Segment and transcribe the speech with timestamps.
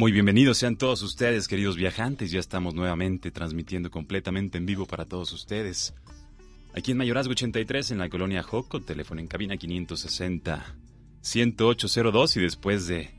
[0.00, 2.30] Muy bienvenidos sean todos ustedes, queridos viajantes.
[2.30, 5.92] Ya estamos nuevamente transmitiendo completamente en vivo para todos ustedes.
[6.74, 10.74] Aquí en Mayorazgo 83, en la colonia Joco, teléfono en cabina 560
[11.20, 13.10] 10802 y después de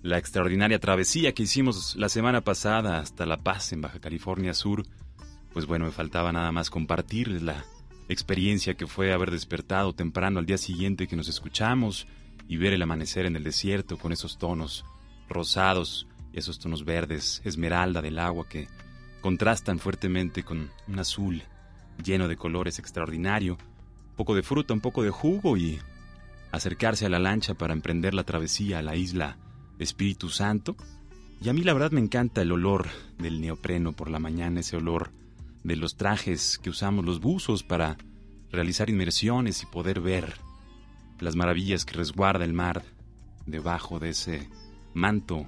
[0.00, 4.86] la extraordinaria travesía que hicimos la semana pasada hasta La Paz, en Baja California Sur,
[5.52, 7.66] pues bueno, me faltaba nada más compartirles la
[8.08, 12.06] experiencia que fue haber despertado temprano al día siguiente que nos escuchamos
[12.48, 14.86] y ver el amanecer en el desierto con esos tonos
[15.28, 18.68] rosados esos tonos verdes, esmeralda del agua que
[19.20, 21.42] contrastan fuertemente con un azul
[22.02, 23.54] lleno de colores extraordinario,
[24.10, 25.78] un poco de fruta, un poco de jugo y
[26.50, 29.38] acercarse a la lancha para emprender la travesía a la isla
[29.78, 30.76] Espíritu Santo.
[31.40, 34.76] Y a mí la verdad me encanta el olor del neopreno por la mañana, ese
[34.76, 35.10] olor
[35.64, 37.96] de los trajes que usamos los buzos para
[38.50, 40.34] realizar inmersiones y poder ver
[41.20, 42.82] las maravillas que resguarda el mar
[43.46, 44.48] debajo de ese
[44.92, 45.46] manto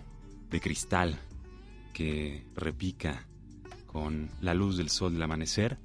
[0.54, 1.18] de cristal
[1.92, 3.26] que repica
[3.86, 5.78] con la luz del sol del amanecer.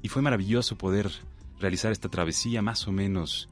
[0.00, 1.10] Y fue maravilloso poder
[1.60, 3.50] realizar esta travesía más o menos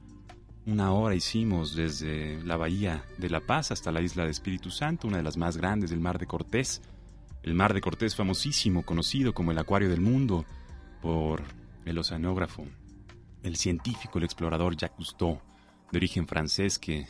[0.65, 5.09] una hora hicimos desde la bahía de La Paz hasta la isla de Espíritu Santo,
[5.09, 6.81] una de las más grandes del Mar de Cortés.
[7.43, 10.47] El Mar de Cortés famosísimo, conocido como el Acuario del Mundo
[11.03, 11.43] por
[11.85, 12.65] el oceanógrafo,
[13.43, 15.39] el científico, el explorador Jacques Cousteau,
[15.91, 17.07] de origen francés que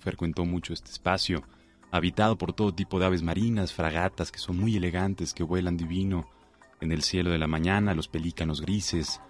[0.00, 1.44] frecuentó mucho este espacio,
[1.90, 6.28] habitado por todo tipo de aves marinas, fragatas que son muy elegantes, que vuelan divino
[6.80, 9.20] en el cielo de la mañana, los pelícanos grises,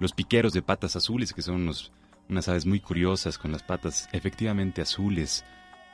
[0.00, 1.92] los piqueros de patas azules que son unos
[2.28, 5.44] unas aves muy curiosas con las patas efectivamente azules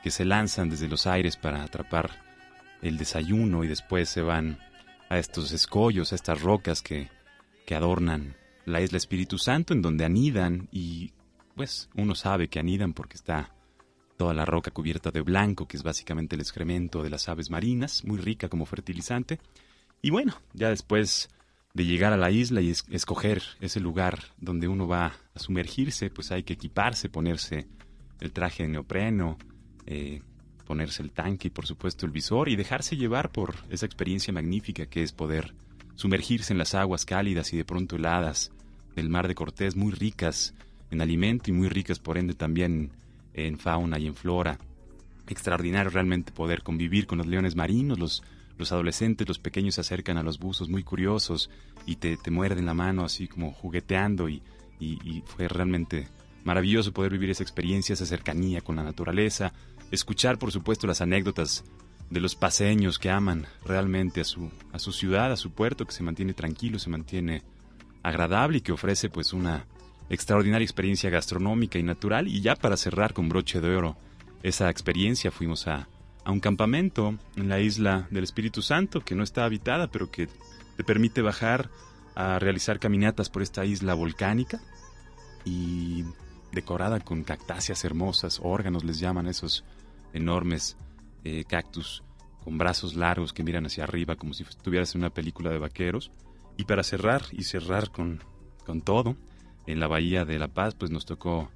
[0.01, 2.11] que se lanzan desde los aires para atrapar
[2.81, 4.59] el desayuno y después se van
[5.09, 7.09] a estos escollos, a estas rocas que,
[7.65, 8.35] que adornan
[8.65, 11.13] la isla Espíritu Santo, en donde anidan y
[11.55, 13.53] pues uno sabe que anidan porque está
[14.17, 18.03] toda la roca cubierta de blanco, que es básicamente el excremento de las aves marinas,
[18.05, 19.39] muy rica como fertilizante.
[20.01, 21.29] Y bueno, ya después
[21.73, 26.31] de llegar a la isla y escoger ese lugar donde uno va a sumergirse, pues
[26.31, 27.67] hay que equiparse, ponerse
[28.19, 29.37] el traje de neopreno,
[29.85, 30.21] eh,
[30.65, 34.85] ponerse el tanque y por supuesto el visor y dejarse llevar por esa experiencia magnífica
[34.85, 35.53] que es poder
[35.95, 38.51] sumergirse en las aguas cálidas y de pronto heladas
[38.95, 40.53] del mar de Cortés, muy ricas
[40.91, 42.91] en alimento y muy ricas por ende también
[43.33, 44.59] en fauna y en flora.
[45.27, 48.23] Extraordinario realmente poder convivir con los leones marinos, los
[48.57, 51.49] los adolescentes, los pequeños se acercan a los buzos muy curiosos
[51.85, 54.41] y te, te muerden la mano así como jugueteando y,
[54.79, 56.07] y, fue realmente
[56.43, 59.53] maravilloso poder vivir esa experiencia, esa cercanía con la naturaleza,
[59.91, 61.63] escuchar por supuesto las anécdotas
[62.09, 65.93] de los paseños que aman realmente a su, a su ciudad, a su puerto, que
[65.93, 67.43] se mantiene tranquilo, se mantiene
[68.03, 69.65] agradable y que ofrece pues una
[70.09, 72.27] extraordinaria experiencia gastronómica y natural.
[72.27, 73.97] Y ya para cerrar con broche de oro
[74.41, 75.87] esa experiencia fuimos a,
[76.23, 80.27] a un campamento en la isla del Espíritu Santo, que no está habitada, pero que
[80.75, 81.69] te permite bajar
[82.15, 84.61] a realizar caminatas por esta isla volcánica
[85.45, 86.03] y
[86.51, 89.63] decorada con cactáceas hermosas, órganos les llaman esos
[90.13, 90.77] enormes
[91.23, 92.03] eh, cactus
[92.43, 96.11] con brazos largos que miran hacia arriba como si estuvieras en una película de vaqueros.
[96.57, 98.23] Y para cerrar y cerrar con,
[98.65, 99.15] con todo,
[99.67, 101.49] en la bahía de La Paz pues nos tocó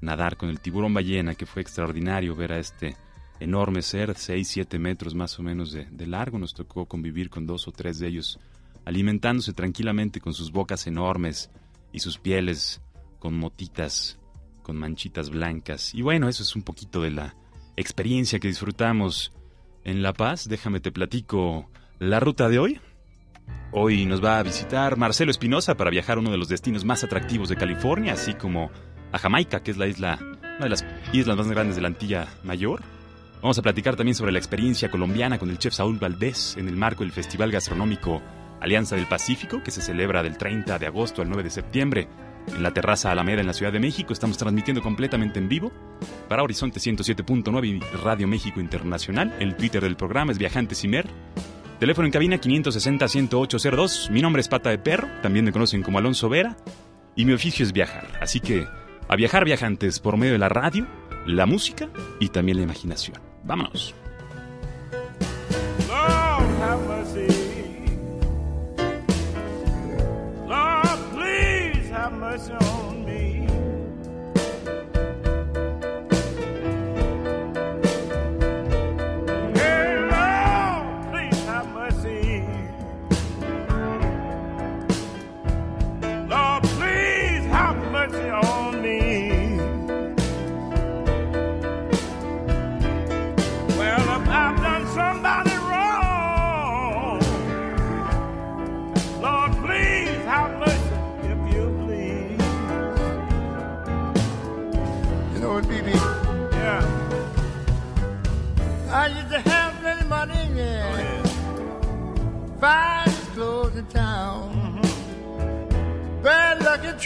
[0.00, 2.96] nadar con el tiburón ballena, que fue extraordinario ver a este
[3.40, 6.38] enorme ser, 6, 7 metros más o menos de, largo.
[6.38, 8.38] Nos tocó convivir con dos o tres de ellos,
[8.84, 11.50] alimentándose tranquilamente con sus bocas enormes
[11.92, 12.80] y sus pieles
[13.18, 14.18] con motitas,
[14.62, 15.94] con manchitas blancas.
[15.94, 17.36] Y bueno, eso es un poquito de la
[17.76, 19.32] experiencia que disfrutamos
[19.84, 20.48] en La Paz.
[20.48, 21.68] Déjame te platico
[21.98, 22.80] la ruta de hoy.
[23.70, 27.04] Hoy nos va a visitar Marcelo Espinosa para viajar a uno de los destinos más
[27.04, 28.70] atractivos de California, así como
[29.12, 32.28] a Jamaica, que es la isla, una de las islas más grandes de la Antilla
[32.44, 32.82] Mayor.
[33.42, 36.76] Vamos a platicar también sobre la experiencia colombiana con el chef Saúl Valdés en el
[36.76, 38.20] marco del Festival Gastronómico
[38.60, 42.08] Alianza del Pacífico, que se celebra del 30 de agosto al 9 de septiembre
[42.48, 44.12] en la terraza Alameda en la Ciudad de México.
[44.12, 45.70] Estamos transmitiendo completamente en vivo
[46.28, 49.34] para Horizonte 107.9 y Radio México Internacional.
[49.38, 51.06] El Twitter del programa es Viajantes Mer.
[51.78, 54.10] Teléfono en cabina 560-10802.
[54.10, 56.56] Mi nombre es Pata de Perro, también me conocen como Alonso Vera.
[57.14, 58.06] Y mi oficio es viajar.
[58.20, 58.66] Así que
[59.08, 60.86] a viajar viajantes por medio de la radio
[61.26, 61.88] la música
[62.20, 63.18] y también la imaginación.
[63.44, 63.94] Vámonos.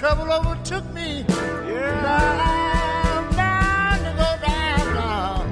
[0.02, 1.24] Trouble overtook me.
[1.28, 2.02] Yeah.
[3.14, 5.46] I'm bound to go down now.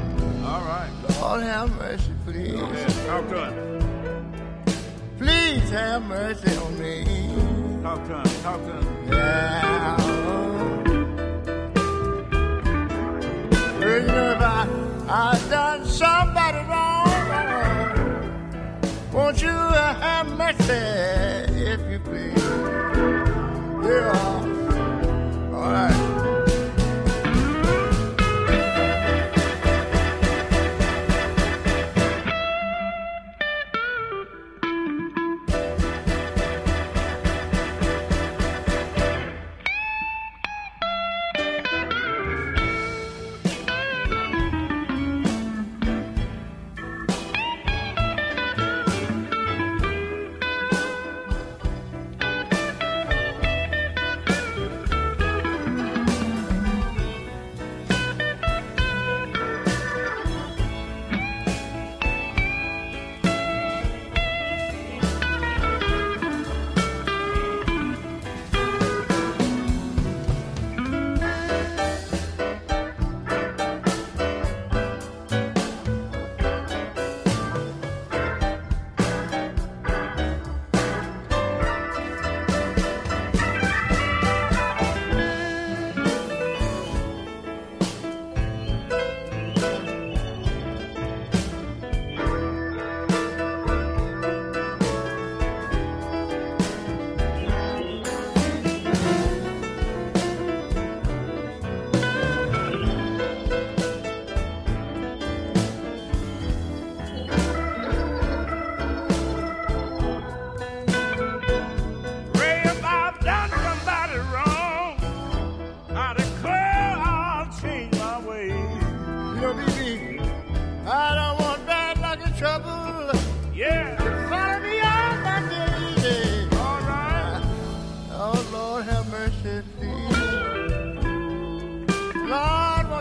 [0.44, 0.90] All right.
[1.20, 2.50] Lord have mercy, please.
[2.50, 3.06] Go ahead.
[3.06, 3.54] Talk to him.
[5.18, 7.04] Please have mercy on me.
[7.80, 8.24] Talk to him.
[8.42, 8.84] Talk to him.
[9.06, 9.96] Yeah.
[13.78, 14.66] You know, if I,
[15.08, 17.08] I done somebody wrong,
[19.12, 20.72] won't you uh, have mercy
[21.54, 22.89] if you please?
[23.90, 24.49] Yeah.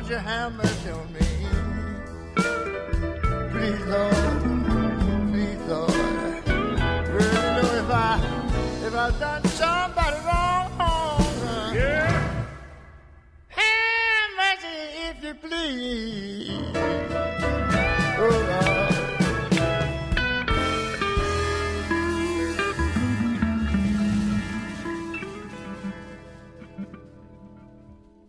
[0.09, 1.19] you have mercy on me?
[3.51, 4.15] Please, Lord,
[5.31, 5.91] please, Lord.
[7.13, 8.19] Really, if I
[8.87, 10.08] if I've done somebody.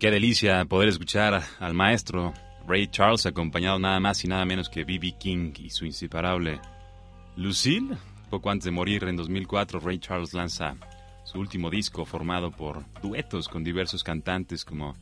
[0.01, 2.33] Qué delicia poder escuchar al maestro
[2.67, 5.13] Ray Charles acompañado nada más y nada menos que B.B.
[5.19, 6.59] King y su inseparable
[7.35, 7.95] Lucille.
[8.31, 10.75] Poco antes de morir en 2004, Ray Charles lanza
[11.23, 14.95] su último disco formado por duetos con diversos cantantes como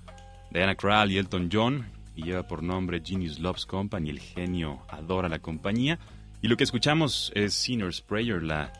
[0.51, 4.09] Diana Krall y Elton John y lleva por nombre Genius Loves Company.
[4.09, 5.97] El genio adora la compañía.
[6.41, 8.73] Y lo que escuchamos es Sinner's Prayer, la,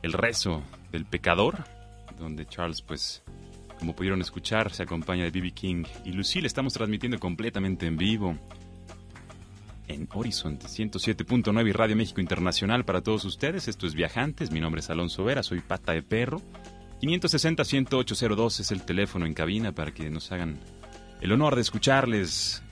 [0.00, 1.64] el rezo del pecador,
[2.18, 3.22] donde Charles pues
[3.78, 6.46] como pudieron escuchar, se acompaña de BB King y Lucille.
[6.46, 8.36] Estamos transmitiendo completamente en vivo
[9.88, 13.68] en Horizonte 107.9 y Radio México Internacional para todos ustedes.
[13.68, 14.50] Esto es Viajantes.
[14.50, 16.40] Mi nombre es Alonso Vera, soy pata de perro.
[17.02, 20.58] 560-10802 es el teléfono en cabina para que nos hagan
[21.20, 22.62] el honor de escucharles,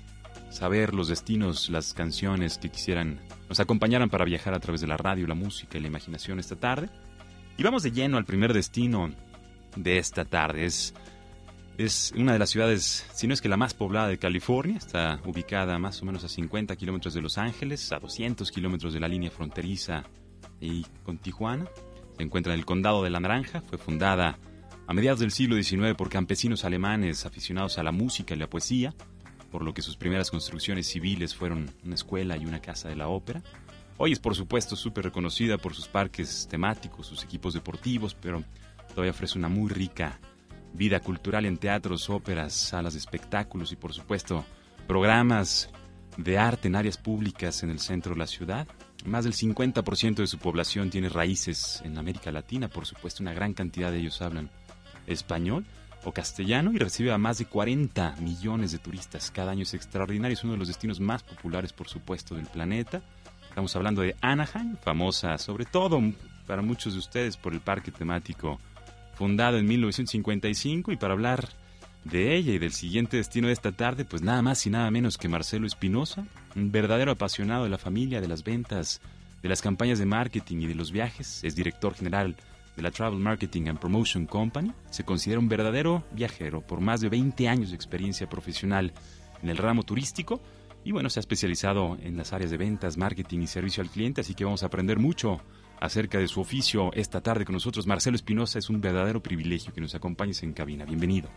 [0.50, 4.96] saber los destinos, las canciones que quisieran, nos acompañaran para viajar a través de la
[4.96, 6.88] radio, la música y la imaginación esta tarde.
[7.56, 9.10] Y vamos de lleno al primer destino
[9.76, 10.66] de esta tarde.
[10.66, 10.92] Es,
[12.16, 15.78] una de las ciudades, si no es que la más poblada de California, está ubicada
[15.78, 19.30] más o menos a 50 kilómetros de Los Ángeles, a 200 kilómetros de la línea
[19.30, 20.04] fronteriza
[20.60, 21.66] y con Tijuana.
[22.16, 24.38] Se encuentra en el condado de La Naranja, fue fundada
[24.86, 28.94] a mediados del siglo XIX por campesinos alemanes aficionados a la música y la poesía.
[29.50, 33.06] por lo que sus primeras construcciones civiles fueron una escuela y una casa de la
[33.06, 33.40] ópera.
[33.98, 38.42] Hoy es por supuesto súper reconocida por sus parques temáticos, sus equipos deportivos, pero
[38.94, 40.20] todavía ofrece una muy rica
[40.72, 44.44] vida cultural en teatros, óperas, salas de espectáculos y por supuesto
[44.86, 45.70] programas
[46.16, 48.68] de arte en áreas públicas en el centro de la ciudad.
[49.04, 53.52] Más del 50% de su población tiene raíces en América Latina, por supuesto una gran
[53.52, 54.50] cantidad de ellos hablan
[55.06, 55.64] español
[56.04, 59.62] o castellano y recibe a más de 40 millones de turistas cada año.
[59.62, 63.02] Es extraordinario, es uno de los destinos más populares, por supuesto, del planeta.
[63.48, 66.00] Estamos hablando de Anaheim, famosa sobre todo
[66.46, 68.58] para muchos de ustedes por el parque temático
[69.14, 71.48] fundado en 1955 y para hablar
[72.04, 75.16] de ella y del siguiente destino de esta tarde, pues nada más y nada menos
[75.16, 79.00] que Marcelo Espinosa, un verdadero apasionado de la familia, de las ventas,
[79.42, 82.36] de las campañas de marketing y de los viajes, es director general
[82.76, 87.08] de la Travel Marketing and Promotion Company, se considera un verdadero viajero por más de
[87.08, 88.92] 20 años de experiencia profesional
[89.42, 90.40] en el ramo turístico
[90.84, 94.20] y bueno, se ha especializado en las áreas de ventas, marketing y servicio al cliente,
[94.20, 95.40] así que vamos a aprender mucho
[95.84, 97.86] acerca de su oficio esta tarde con nosotros.
[97.86, 100.86] Marcelo Espinosa, es un verdadero privilegio que nos acompañes en cabina.
[100.86, 101.28] Bienvenido.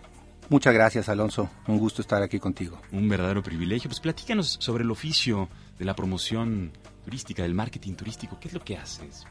[0.50, 1.50] Muchas gracias, Alonso.
[1.68, 2.80] Un gusto estar aquí contigo.
[2.94, 3.90] Un verdadero privilegio.
[3.90, 6.72] Pues platícanos sobre el oficio de la promoción
[7.04, 8.40] turística, del marketing turístico.
[8.40, 9.26] ¿Qué es lo que haces?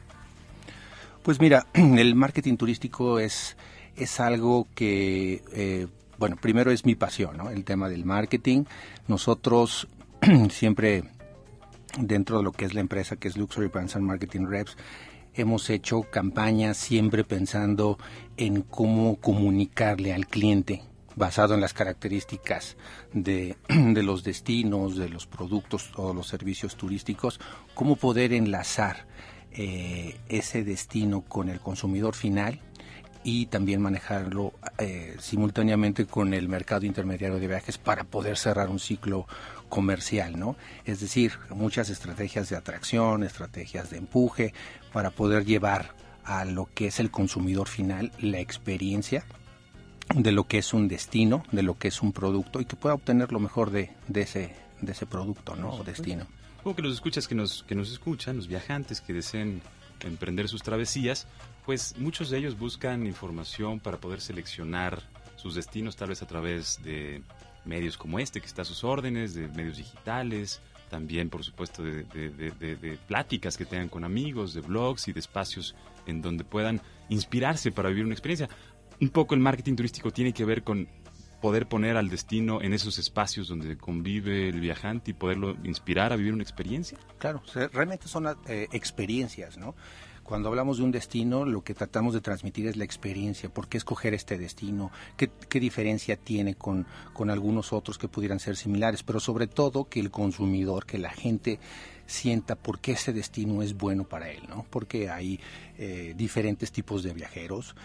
[1.23, 3.57] Pues mira, el marketing turístico es,
[3.95, 5.87] es algo que, eh,
[6.19, 7.49] bueno, primero es mi pasión, ¿no?
[7.49, 8.65] El tema del marketing.
[9.07, 9.87] Nosotros
[10.51, 11.05] siempre,
[11.99, 14.77] dentro de lo que es la empresa, que es Luxury Brands and Marketing Reps,
[15.33, 17.97] hemos hecho campañas siempre pensando
[18.37, 20.83] en cómo comunicarle al cliente
[21.15, 22.77] basado en las características
[23.11, 27.39] de, de, los destinos, de los productos o los servicios turísticos,
[27.73, 29.07] cómo poder enlazar
[29.51, 32.59] eh, ese destino con el consumidor final
[33.23, 38.79] y también manejarlo eh, simultáneamente con el mercado intermediario de viajes para poder cerrar un
[38.79, 39.27] ciclo
[39.69, 40.55] comercial, ¿no?
[40.85, 44.53] Es decir, muchas estrategias de atracción, estrategias de empuje
[44.93, 45.93] para poder llevar
[46.23, 49.25] a lo que es el consumidor final la experiencia
[50.13, 52.95] de lo que es un destino, de lo que es un producto y que pueda
[52.95, 55.71] obtener lo mejor de, de ese de ese producto, ¿no?
[55.71, 56.27] O destino
[56.75, 59.61] que los escuchas que nos, que nos escuchan, los viajantes que deseen
[60.01, 61.27] emprender sus travesías,
[61.65, 65.01] pues muchos de ellos buscan información para poder seleccionar
[65.35, 67.21] sus destinos, tal vez a través de
[67.67, 72.99] medios como este, que está a sus órdenes, de medios digitales, también por supuesto de,
[73.07, 77.89] pláticas que tengan con amigos, de blogs y de espacios en donde puedan inspirarse para
[77.89, 78.49] vivir una experiencia.
[78.99, 80.87] Un poco el marketing turístico tiene que ver con
[81.41, 86.15] poder poner al destino en esos espacios donde convive el viajante y poderlo inspirar a
[86.15, 86.97] vivir una experiencia?
[87.19, 87.43] Claro,
[87.73, 89.75] realmente son eh, experiencias, ¿no?
[90.27, 93.47] Cuando hablamos de un destino, lo que tratamos de transmitir es la experiencia.
[93.47, 94.91] ¿Por qué escoger este destino?
[95.15, 99.03] ¿Qué, qué diferencia tiene con, con algunos otros que pudieran ser similares?
[99.03, 101.61] Pero sobre todo que el consumidor, que la gente
[102.07, 104.65] sienta por qué ese destino es bueno para él, ¿no?
[104.69, 105.39] Porque hay
[105.77, 107.75] eh, diferentes tipos de viajeros,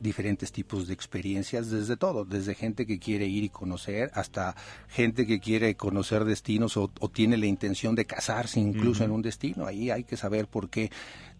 [0.00, 4.56] diferentes tipos de experiencias, desde todo, desde gente que quiere ir y conocer hasta
[4.88, 9.66] gente que quiere conocer destinos o, tiene la intención de casarse incluso en un destino.
[9.66, 10.90] Ahí hay que saber por qué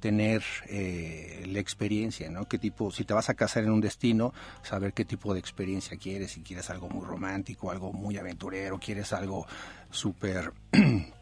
[0.00, 2.46] tener eh, la experiencia, ¿no?
[2.46, 4.32] Qué tipo, si te vas a casar en un destino,
[4.62, 9.12] saber qué tipo de experiencia quieres, si quieres algo muy romántico, algo muy aventurero, quieres
[9.12, 9.46] algo
[9.90, 10.52] súper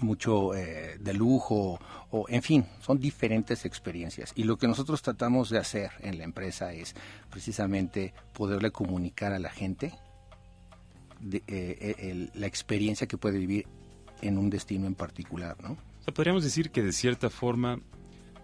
[0.00, 1.78] mucho eh, de lujo
[2.10, 4.32] o en fin son diferentes experiencias.
[4.36, 6.94] Y lo que nosotros tratamos de hacer en la empresa es
[7.30, 9.92] precisamente poderle comunicar a la gente
[11.20, 13.66] de, eh, la experiencia que puede vivir
[14.22, 15.76] en un destino en particular no
[16.12, 17.80] podríamos decir que de cierta forma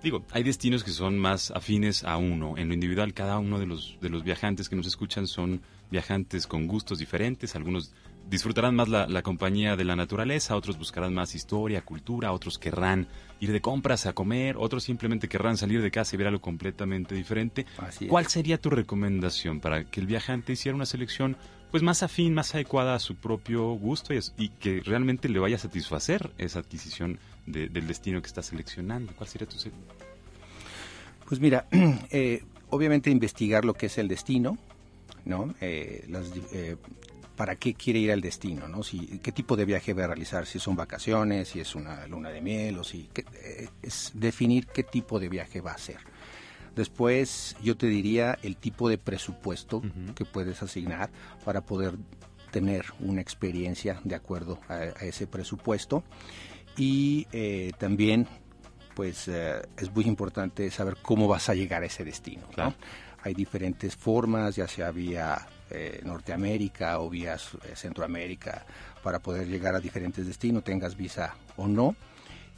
[0.02, 2.56] digo hay destinos que son más afines a uno.
[2.58, 6.46] En lo individual cada uno de los de los viajantes que nos escuchan son viajantes
[6.46, 7.56] con gustos diferentes.
[7.56, 7.94] Algunos
[8.28, 13.06] disfrutarán más la, compañía de la naturaleza, otros buscarán más historia, cultura, otros querrán
[13.40, 17.14] ir de compras a comer, otros simplemente querrán salir de casa y ver algo completamente
[17.14, 17.66] diferente.
[18.08, 21.36] ¿Cuál sería tu recomendación para que el viajante hiciera una selección
[21.70, 25.58] pues más afín, más adecuada a su propio gusto y, que realmente le vaya a
[25.58, 29.12] satisfacer esa adquisición del destino que está seleccionando?
[29.16, 29.56] ¿Cuál sería tu
[31.28, 31.66] Pues mira,
[32.10, 34.56] eh, obviamente investigar lo que es el destino,
[35.24, 35.54] ¿no?
[35.60, 36.76] Eh, las, eh,
[37.36, 38.82] para qué quiere ir al destino, ¿no?
[38.82, 42.30] Si, qué tipo de viaje va a realizar, si son vacaciones, si es una luna
[42.30, 43.08] de miel o si
[43.42, 45.98] eh, es definir qué tipo de viaje va a hacer.
[46.74, 49.80] Después yo te diría el tipo de presupuesto
[50.16, 51.10] que puedes asignar
[51.44, 51.94] para poder
[52.50, 56.02] tener una experiencia de acuerdo a, ese presupuesto
[56.76, 58.26] y eh, también
[58.94, 62.42] pues eh, es muy importante saber cómo vas a llegar a ese destino.
[63.22, 68.64] Hay diferentes formas, ya sea vía eh, Norteamérica o vía eh, Centroamérica
[69.02, 71.96] para poder llegar a diferentes destinos, tengas visa o no.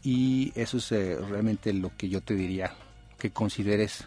[0.02, 2.73] Y eso es realmente lo que yo te diría
[3.18, 4.06] que consideres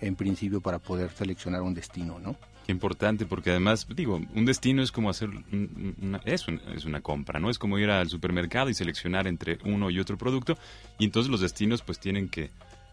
[0.00, 2.36] en principio para poder seleccionar un destino, ¿no?
[2.66, 7.50] Qué importante, porque además, digo, un destino es como hacer una, es una compra, ¿no?
[7.50, 10.58] Es como ir al supermercado y seleccionar entre uno y otro producto,
[10.98, 12.50] y entonces los destinos pues tienen que,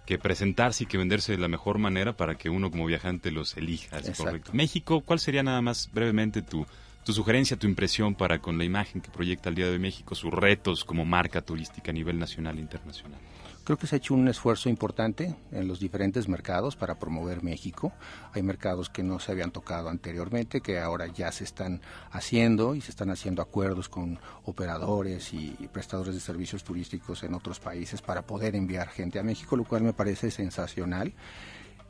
[0.08, 3.58] que presentarse y que venderse de la mejor manera para que uno como viajante los
[3.58, 4.00] elija.
[4.18, 4.52] correcto.
[4.54, 6.66] México, ¿cuál sería nada más brevemente tu,
[7.04, 10.34] tu sugerencia, tu impresión para con la imagen que proyecta el día de México, sus
[10.34, 13.20] retos como marca turística a nivel nacional e internacional?
[13.68, 17.92] Creo que se ha hecho un esfuerzo importante en los diferentes mercados para promover México.
[18.32, 22.80] Hay mercados que no se habían tocado anteriormente, que ahora ya se están haciendo y
[22.80, 28.22] se están haciendo acuerdos con operadores y prestadores de servicios turísticos en otros países para
[28.22, 31.14] poder enviar gente a México, lo cual me parece sensacional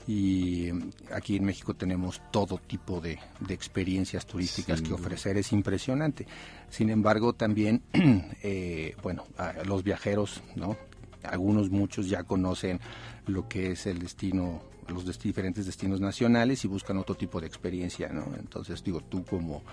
[0.07, 0.69] y
[1.13, 3.19] aquí en México tenemos todo tipo de,
[3.49, 6.25] experiencias turísticas que ofrecer, es impresionante.
[6.71, 7.83] Sin embargo, también,
[8.41, 9.25] eh, bueno,
[9.65, 10.75] los viajeros, ¿no?
[11.23, 12.79] Algunos, muchos ya conocen
[13.25, 18.09] lo que es el destino, los diferentes destinos nacionales y buscan otro tipo de experiencia,
[18.09, 18.25] ¿no?
[18.39, 19.63] Entonces, digo, tú como,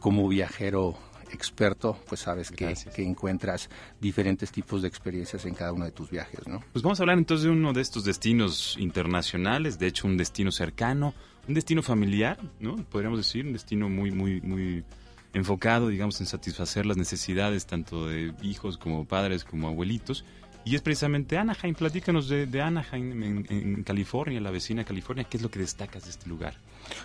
[0.00, 0.96] como viajero
[1.32, 6.10] experto, pues sabes que, que, encuentras diferentes tipos de experiencias en cada uno de tus
[6.10, 6.62] viajes, ¿no?
[6.72, 10.52] Pues vamos a hablar entonces de uno de estos destinos internacionales, de hecho un destino
[10.52, 11.14] cercano,
[11.48, 12.76] un destino familiar, ¿no?
[12.76, 14.84] Podríamos decir, un destino muy, muy, muy
[15.32, 20.24] enfocado, digamos, en satisfacer las necesidades tanto de hijos como padres como abuelitos
[20.64, 21.74] y es precisamente Anaheim.
[21.74, 25.24] Platícanos de, Anaheim en, California, la vecina California.
[25.24, 26.54] ¿Qué es lo que destacas de este lugar?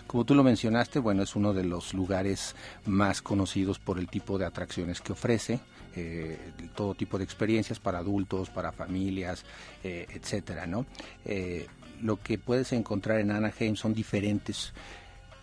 [0.06, 4.38] Como tú lo mencionaste, bueno, es uno de los lugares más conocidos por el tipo
[4.38, 5.60] de atracciones que ofrece.
[5.96, 6.38] Eh,
[6.76, 9.44] todo tipo de experiencias para adultos, para familias,
[9.84, 10.86] eh, etcétera, ¿no?
[11.26, 11.66] Eh,
[12.02, 14.74] lo que puedes encontrar en Anaheim son diferentes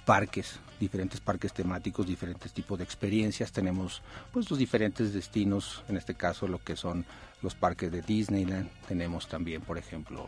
[0.04, 3.50] parques, diferentes parques temáticos, diferentes tipos de experiencias.
[3.50, 4.02] Tenemos
[4.32, 7.04] pues los diferentes destinos, en este caso lo que son
[7.44, 8.70] los parques de Disneyland.
[8.88, 10.26] Tenemos también, por ejemplo,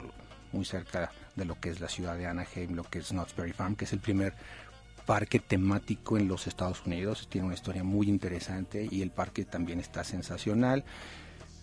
[0.52, 3.52] muy cerca de lo que es la ciudad de Anaheim, lo que es Knott's Berry
[3.52, 4.34] Farm, que es el primer
[5.06, 7.26] parque temático en los Estados Unidos.
[7.30, 10.84] Tiene una historia muy interesante y el parque también está sensacional.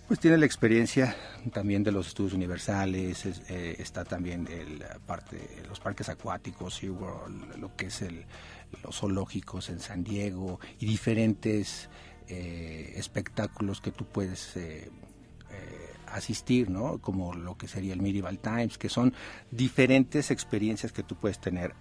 [0.07, 1.15] Pues tiene la experiencia
[1.53, 5.37] también de los estudios universales, eh, está también el parte,
[5.69, 8.25] los parques acuáticos, SeaWorld, lo que es el,
[8.83, 11.89] los zoológicos en San Diego y diferentes
[12.27, 14.89] eh, espectáculos que tú puedes eh,
[16.13, 16.99] asistir, ¿no?
[16.99, 19.13] Como lo que sería el Medieval Times, que son
[19.51, 21.73] diferentes experiencias que tú puedes tener.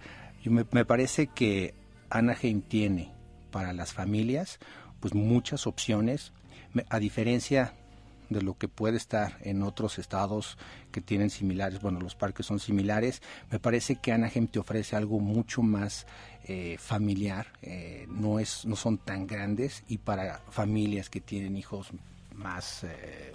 [0.43, 1.73] Y me, parece que
[2.09, 3.11] Anaheim tiene
[3.51, 4.59] para las familias
[4.99, 6.31] pues muchas opciones,
[6.89, 7.73] a diferencia
[8.29, 10.57] de lo que puede estar en otros estados
[10.91, 15.19] que tienen similares, bueno, los parques son similares, me parece que Anaheim te ofrece algo
[15.19, 16.07] mucho más
[16.45, 21.89] eh, familiar, eh, no, es, no son tan grandes y para familias que tienen hijos
[22.33, 23.33] más eh,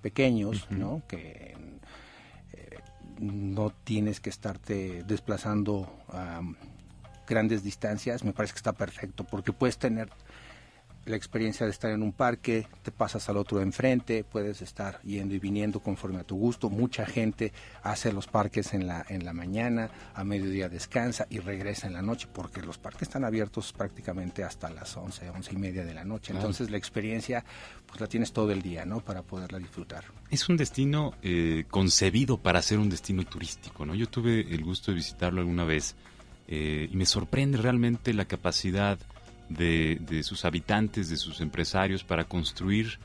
[0.00, 1.02] pequeños, ¿no?
[1.08, 1.56] Que
[3.20, 6.40] no tienes que estarte desplazando a
[7.26, 10.10] grandes distancias, me parece que está perfecto porque puedes tener
[11.10, 15.00] la experiencia de estar en un parque, te pasas al otro de enfrente, puedes estar
[15.02, 16.70] yendo y viniendo conforme a tu gusto.
[16.70, 21.86] Mucha gente hace los parques en la, en la mañana, a mediodía descansa y regresa
[21.86, 25.84] en la noche, porque los parques están abiertos prácticamente hasta las 11, 11 y media
[25.84, 26.32] de la noche.
[26.32, 27.44] Entonces la experiencia
[27.86, 29.00] pues la tienes todo el día, ¿no?
[29.00, 30.04] Para poderla disfrutar.
[30.30, 33.94] Es un destino eh, concebido para ser un destino turístico, ¿no?
[33.94, 35.96] Yo tuve el gusto de visitarlo alguna vez
[36.46, 38.98] eh, y me sorprende realmente la capacidad
[39.50, 42.98] de, sus habitantes, de sus empresarios para construir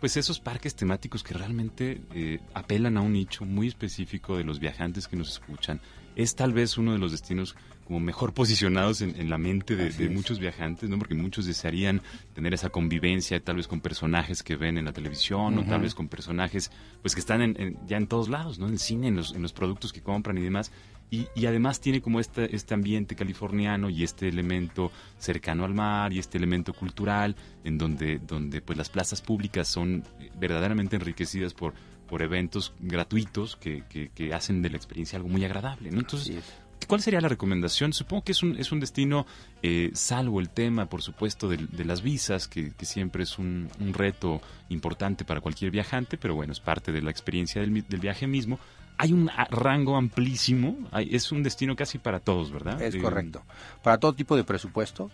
[0.00, 4.58] pues esos parques temáticos que realmente eh, apelan a un nicho muy específico de los
[4.58, 5.80] viajantes que nos escuchan.
[6.16, 10.38] Es tal vez uno de los destinos como mejor posicionados en, la mente de, muchos
[10.38, 10.98] viajantes, ¿no?
[10.98, 12.00] Porque muchos desearían
[12.34, 15.94] tener esa convivencia, tal vez con personajes que ven en la televisión, o tal vez
[15.94, 16.70] con personajes
[17.02, 17.54] pues que están
[17.86, 18.66] ya en todos lados, ¿no?
[18.66, 20.70] En el cine, en los, en los productos que compran y demás.
[21.10, 26.18] Y, además tiene como este, este ambiente californiano y este elemento cercano al mar y
[26.18, 31.74] este elemento cultural en donde, donde pues las plazas públicas son eh, verdaderamente enriquecidas por,
[32.12, 35.90] por eventos gratuitos que, que, hacen de la experiencia algo muy agradable.
[35.90, 36.00] ¿no?
[36.00, 36.44] Entonces,
[36.86, 37.94] ¿cuál sería la recomendación?
[37.94, 39.24] Supongo que es un, es un destino,
[39.62, 44.42] eh, salvo el tema, por supuesto, de, las visas, que, siempre es un, un, reto
[44.68, 48.58] importante para cualquier viajante, pero bueno, es parte de la experiencia del, del viaje mismo
[48.98, 52.80] hay un rango amplísimo, es un destino casi para todos, ¿verdad?
[52.82, 53.42] Es correcto.
[53.82, 55.10] Para todo tipo de presupuesto,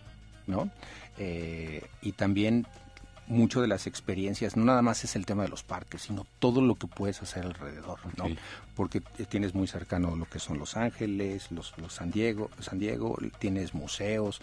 [0.49, 0.69] ¿no?
[1.17, 2.67] Eh, y también
[3.29, 6.61] mucho de las experiencias, no nada más es el tema de los parques, sino todo
[6.61, 8.27] lo que puedes hacer alrededor, ¿no?
[8.75, 13.19] Porque tienes muy cercano lo que son Los Ángeles, los, los San Diego, San Diego,
[13.38, 14.41] tienes museos,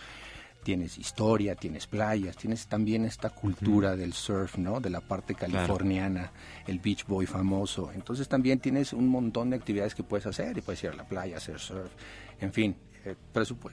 [0.66, 4.80] tienes historia, tienes playas, tienes también esta cultura del surf, ¿no?
[4.80, 6.32] De la parte californiana,
[6.66, 7.92] el beach boy famoso.
[7.94, 11.08] Entonces también tienes un montón de actividades que puedes hacer y puedes ir a la
[11.08, 11.92] playa, hacer surf,
[12.40, 12.76] en fin.
[13.06, 13.16] Eh,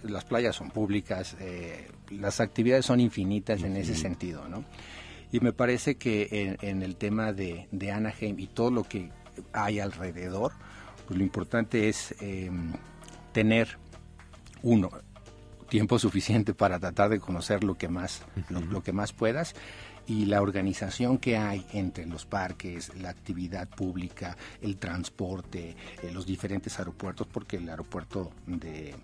[0.02, 4.62] las playas son públicas, eh, las actividades son infinitas en ese sentido, ¿no?
[5.32, 9.10] Y me parece que en, el tema de, Anaheim y todo lo que
[9.52, 10.52] hay alrededor,
[11.06, 12.72] pues lo importante es em,
[13.32, 13.78] tener
[14.62, 14.90] uno
[15.72, 19.54] tiempo suficiente para tratar de conocer lo que más lo, que más puedas.
[20.06, 26.26] Y la organización que hay entre los parques, la actividad pública, el transporte, eh, los
[26.26, 28.94] diferentes aeropuertos, porque el aeropuerto de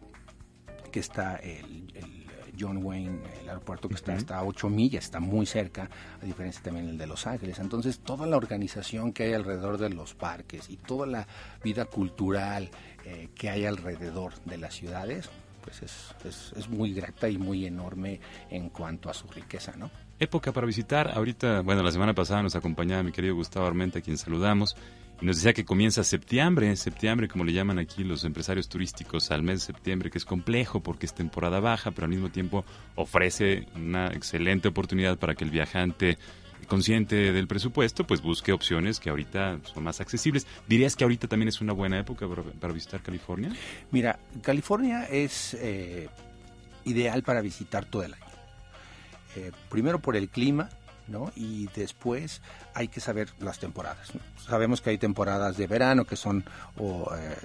[0.92, 2.26] que está el,
[2.58, 5.88] John Wayne, el aeropuerto que está hasta 8 millas, está muy cerca,
[6.20, 7.58] a diferencia también el de Los Ángeles.
[7.58, 11.26] Entonces, toda la organización que hay alrededor de los parques y toda la
[11.62, 12.70] vida cultural
[13.04, 15.30] eh, que hay alrededor de las ciudades,
[15.62, 19.90] pues es, es, muy grata y muy enorme en cuanto a su riqueza, ¿no?
[20.18, 24.02] Época para visitar, ahorita, bueno, la semana pasada nos acompañaba mi querido Gustavo Armenta, a
[24.02, 24.76] quien saludamos,
[25.20, 29.60] nos decía que comienza septiembre, septiembre como le llaman aquí los empresarios turísticos al mes
[29.60, 34.08] de septiembre, que es complejo porque es temporada baja, pero al mismo tiempo ofrece una
[34.08, 36.18] excelente oportunidad para que el viajante
[36.66, 40.46] consciente del presupuesto, pues busque opciones que ahorita son más accesibles.
[40.68, 42.26] ¿Dirías que ahorita también es una buena época
[42.60, 43.50] para, visitar California?
[43.90, 46.08] Mira, California es eh,
[46.84, 48.24] ideal para visitar todo el año.
[49.36, 50.68] Eh, primero por el clima,
[51.08, 51.32] ¿no?
[51.34, 52.42] Y después
[52.74, 54.12] hay que saber las temporadas.
[54.46, 56.44] Sabemos que hay temporadas de verano que son
[56.76, 57.36] o eh,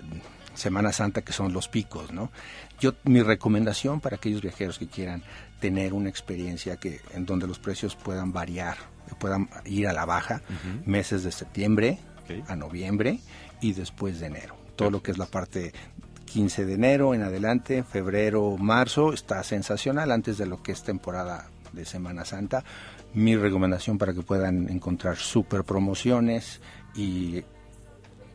[0.54, 2.32] Semana Santa que son los picos, ¿no?
[2.80, 5.24] Yo mi recomendación para aquellos viajeros que quieran
[5.60, 8.78] tener una experiencia que en donde los precios puedan variar
[9.20, 10.42] puedan ir a la baja
[10.86, 12.00] meses de septiembre
[12.48, 13.20] a noviembre
[13.62, 14.56] y después de enero.
[14.76, 15.74] Todo lo que es la parte
[16.26, 21.48] 15 de enero en adelante, febrero, marzo, está sensacional antes de lo que es temporada
[21.74, 22.64] de Semana Santa.
[23.14, 26.62] Mi recomendación para que puedan encontrar super promociones
[26.96, 27.44] y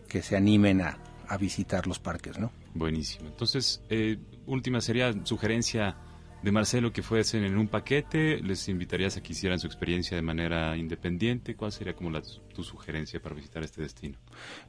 [0.08, 0.98] que se animen a,
[1.38, 2.50] visitar los parques, ¿no?
[2.72, 3.28] Buenísimo.
[3.28, 5.94] Entonces, eh, última sería sugerencia
[6.42, 10.22] de Marcelo que fuesen en un paquete, les invitarías a que hicieran su experiencia de
[10.22, 11.56] manera independiente.
[11.56, 12.22] ¿Cuál sería como la,
[12.54, 14.18] tu sugerencia para visitar este destino?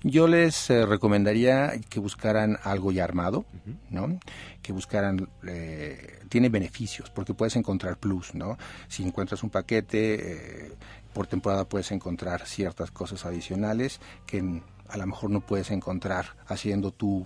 [0.04, 3.46] Yo les eh, recomendaría que buscaran algo ya armado,
[3.90, 4.20] ¿no?
[4.62, 8.58] Que buscaran, eh, tiene beneficios porque puedes encontrar plus, ¿no?
[8.88, 10.72] Si encuentras un paquete, eh,
[11.14, 16.92] por temporada puedes encontrar ciertas cosas adicionales que a lo mejor no puedes encontrar haciendo
[16.92, 17.24] tu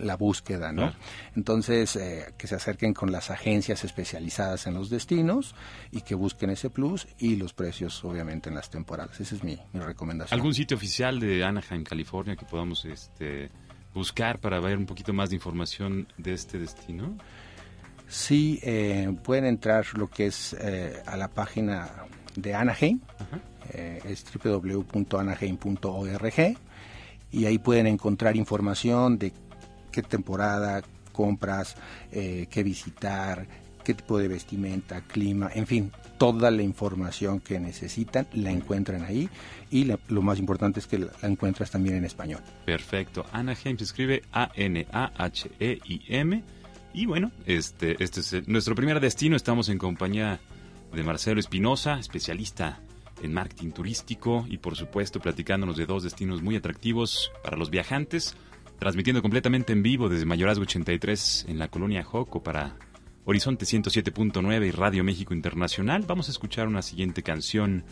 [0.00, 0.92] la búsqueda, ¿no?
[1.36, 5.54] Entonces, eh, que se acerquen con las agencias especializadas en los destinos
[5.90, 9.20] y que busquen ese plus y los precios, obviamente, en las temporadas.
[9.20, 10.38] Esa es mi, recomendación.
[10.38, 13.50] ¿Algún sitio oficial de Anaheim, California, que podamos este,
[13.94, 17.16] buscar para ver un poquito más de información de este destino?
[18.08, 21.88] Sí, eh, pueden entrar lo que es eh, a la página
[22.34, 23.00] de Anaheim,
[23.72, 26.56] es www.anaheim.org
[27.32, 29.32] y ahí pueden encontrar información de
[29.90, 31.76] qué temporada compras,
[32.12, 33.46] eh, qué visitar,
[33.84, 39.28] qué tipo de vestimenta, clima, en fin, toda la información que necesitan la encuentran ahí
[39.70, 42.40] y lo más importante es que la, encuentras también en español.
[42.66, 43.24] Perfecto.
[43.32, 44.82] Anaheim se escribe A-N-A-H-E-I-M.
[46.92, 49.36] Y bueno, este, este es nuestro primer destino.
[49.36, 50.40] Estamos en compañía
[50.92, 52.80] de Marcelo Espinosa, especialista
[53.22, 58.34] en marketing turístico y por supuesto platicándonos de dos destinos muy atractivos para los viajantes
[58.80, 62.76] transmitiendo completamente en vivo desde Mayorazgo 83 en la colonia Joco para
[63.26, 66.04] Horizonte 107.9 y Radio México Internacional.
[66.08, 67.84] Vamos a escuchar una siguiente canción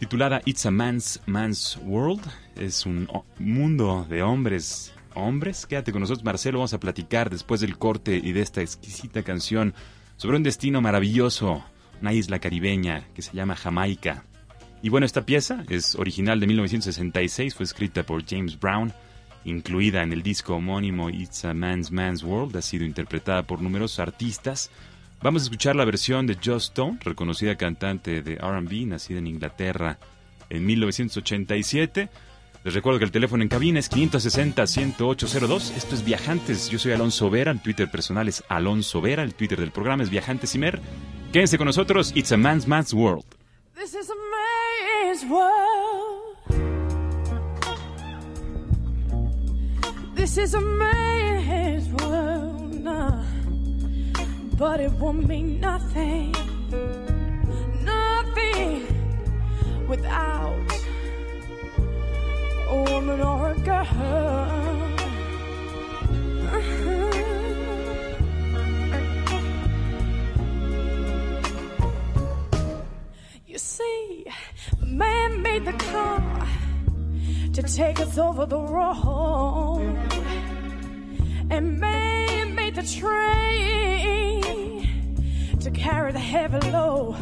[0.00, 2.22] titulada It's a Man's Man's World.
[2.56, 3.08] Es un
[3.38, 4.92] mundo de hombres.
[5.14, 6.58] Hombres, quédate con nosotros, Marcelo.
[6.58, 9.74] Vamos a platicar después del corte y de esta exquisita canción
[10.16, 11.64] sobre un destino maravilloso,
[12.02, 14.24] una isla caribeña que se llama Jamaica.
[14.82, 18.92] Y bueno, esta pieza es original de 1966, fue escrita por James Brown
[19.46, 24.00] incluida en el disco homónimo It's a Man's Man's World, ha sido interpretada por numerosos
[24.00, 24.70] artistas.
[25.22, 29.98] Vamos a escuchar la versión de Joss Stone, reconocida cantante de RB, nacida en Inglaterra
[30.50, 32.08] en 1987.
[32.64, 35.76] Les recuerdo que el teléfono en cabina es 560-10802.
[35.76, 36.68] Esto es Viajantes.
[36.68, 37.52] Yo soy Alonso Vera.
[37.52, 39.22] El Twitter personal es Alonso Vera.
[39.22, 40.80] El Twitter del programa es Viajantes Imer.
[41.32, 42.10] Quédense con nosotros.
[42.16, 43.24] It's a Man's Man's World.
[43.76, 44.14] This is a
[45.04, 45.95] man's world.
[50.26, 53.22] This is a man's world, nah.
[54.58, 56.34] but it won't mean nothing,
[57.84, 58.88] nothing
[59.86, 60.68] without
[62.68, 63.86] a woman or a girl.
[73.46, 74.26] You see,
[74.82, 76.48] man made the car
[77.56, 79.80] to take us over the road
[81.48, 84.42] and man made the train
[85.58, 87.16] to carry the heavy load.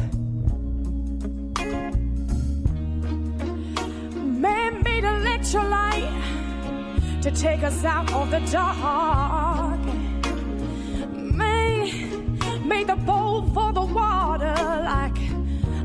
[4.43, 6.11] Man made electrolyte
[7.21, 9.79] to take us out of the dark.
[11.13, 12.27] Man
[12.67, 15.17] made the bowl for the water like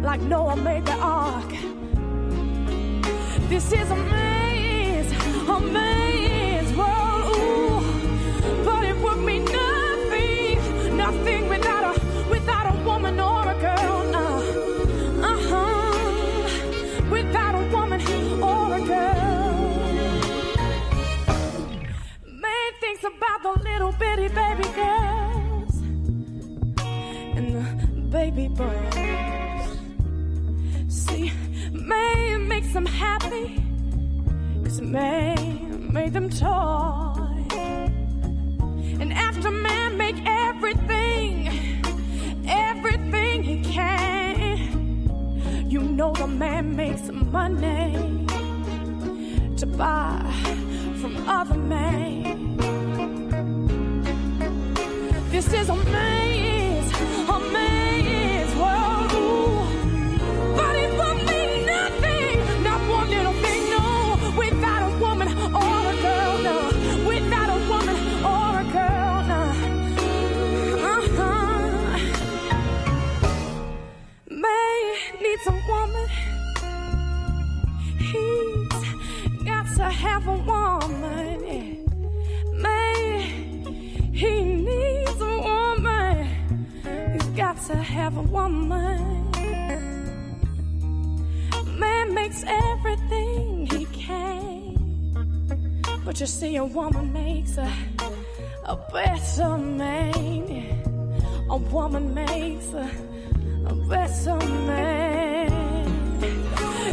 [0.01, 1.51] like Noah made the ark.
[3.49, 4.40] This is a man
[23.17, 25.75] about the little bitty baby girls
[27.37, 27.65] and the
[28.11, 28.95] baby boys.
[30.89, 31.33] See,
[31.73, 33.63] man makes them happy,
[34.63, 35.40] cause man
[35.93, 37.17] made them toy.
[39.01, 41.49] And after man make everything,
[42.47, 48.25] everything he can, you know the man makes money
[49.57, 50.33] to buy
[51.01, 52.57] from other men.
[55.31, 56.93] This is a man's,
[57.29, 57.90] a man's
[87.71, 89.31] to have a woman.
[91.79, 94.75] Man makes everything he can.
[96.05, 97.73] But you see, a woman makes a,
[98.65, 100.83] a better man.
[101.49, 102.91] A woman makes a,
[103.67, 106.19] a better man.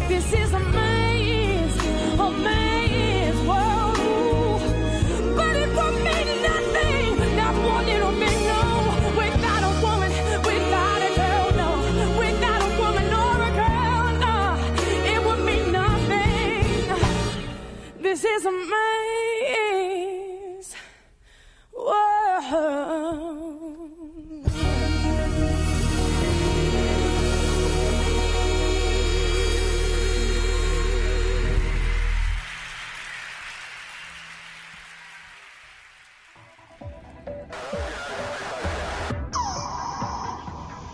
[0.07, 1.75] This is a man's,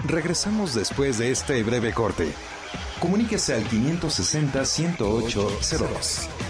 [0.06, 2.34] Regresamos después de este breve corte.
[3.00, 6.43] Comuníquese al 560-108-02.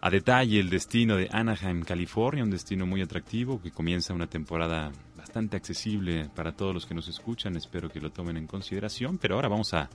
[0.03, 4.91] a detalle el destino de Anaheim, California, un destino muy atractivo que comienza una temporada
[5.15, 7.55] bastante accesible para todos los que nos escuchan.
[7.57, 9.19] Espero que lo tomen en consideración.
[9.19, 9.91] Pero ahora vamos a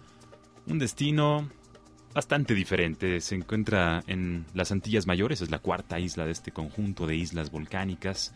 [0.68, 1.50] un destino
[2.14, 3.20] bastante diferente.
[3.20, 7.50] Se encuentra en las Antillas Mayores, es la cuarta isla de este conjunto de islas
[7.50, 8.36] volcánicas.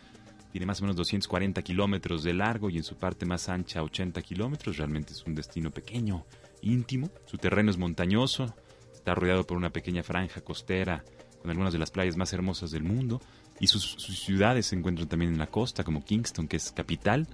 [0.52, 4.24] Tiene más o menos 240 kilómetros de largo y en su parte más ancha 80
[4.24, 4.78] kilómetros.
[4.78, 6.26] Realmente es un destino pequeño,
[6.64, 7.12] íntimo.
[7.26, 8.56] Su terreno es montañoso.
[8.92, 11.04] Está rodeado por una pequeña franja costera
[11.42, 13.22] con algunas de las playas más hermosas del mundo.
[13.60, 17.28] Y sus, ciudades se encuentran también en la costa, como Kingston, que es capital.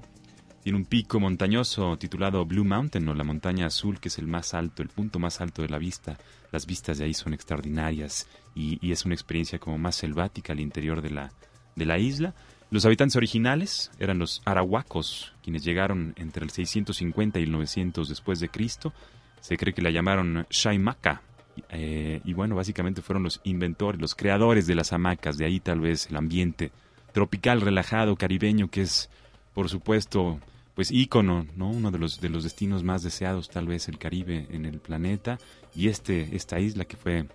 [0.63, 4.53] Tiene un pico montañoso titulado Blue Mountain, o la montaña azul, que es el más
[4.55, 6.17] alto, el punto más alto de la vista.
[6.51, 10.59] Las vistas de ahí son extraordinarias y, y es una experiencia como más selvática al
[10.59, 11.31] interior de la,
[11.75, 12.33] de la isla.
[12.71, 18.39] Los habitantes originales eran los arahuacos, quienes llegaron entre el 650 y el 900 después
[18.39, 18.91] de Cristo.
[19.39, 21.21] Se cree que la llamaron Shaimaka.
[21.69, 25.37] Eh, y bueno, básicamente fueron los inventores, los creadores de las hamacas.
[25.37, 26.71] De ahí tal vez el ambiente
[27.13, 29.09] tropical, relajado, caribeño, que es,
[29.53, 30.39] por supuesto,
[30.75, 31.69] pues ícono, ¿no?
[31.69, 35.39] Uno de los, de los destinos más deseados, tal vez el Caribe en el planeta.
[35.73, 37.25] Y este, esta isla que fue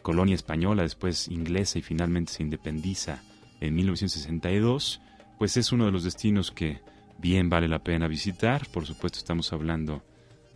[0.00, 3.22] colonia española, después inglesa y finalmente se independiza
[3.60, 5.00] en 1962,
[5.38, 6.80] pues es uno de los destinos que
[7.18, 8.66] bien vale la pena visitar.
[8.72, 10.02] Por supuesto estamos hablando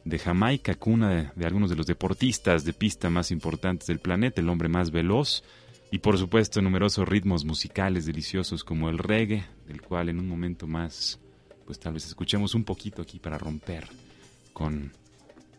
[0.07, 4.49] de Jamaica, cuna de, algunos de los deportistas de pista más importantes del planeta, el
[4.49, 5.43] hombre más veloz,
[5.91, 10.69] y por supuesto numerosos ritmos musicales deliciosos como el reggae, del cual en un momento
[10.69, 11.19] más,
[11.67, 13.89] pues tal vez escuchemos un poquito aquí para romper
[14.53, 14.93] con...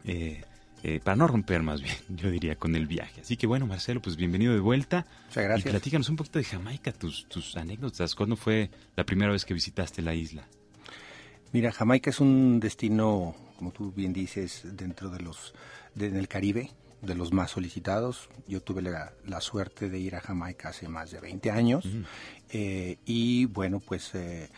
[0.05, 0.41] Eh,
[0.83, 3.21] eh, para no romper más bien, yo diría, con el viaje.
[3.21, 5.07] Así que bueno, Marcelo, pues bienvenido de vuelta.
[5.27, 5.65] Muchas gracias.
[5.65, 8.15] Y platícanos un poquito de Jamaica, tus, tus anécdotas.
[8.15, 10.47] ¿Cuándo fue la primera vez que visitaste la isla?
[11.53, 15.53] Mira, Jamaica es un destino, como tú bien dices, dentro de los,
[15.95, 18.29] del Caribe, de los más solicitados.
[18.47, 21.85] Yo tuve la, suerte de ir a Jamaica hace más de 20 años
[22.49, 24.49] eh, y bueno, pues eh,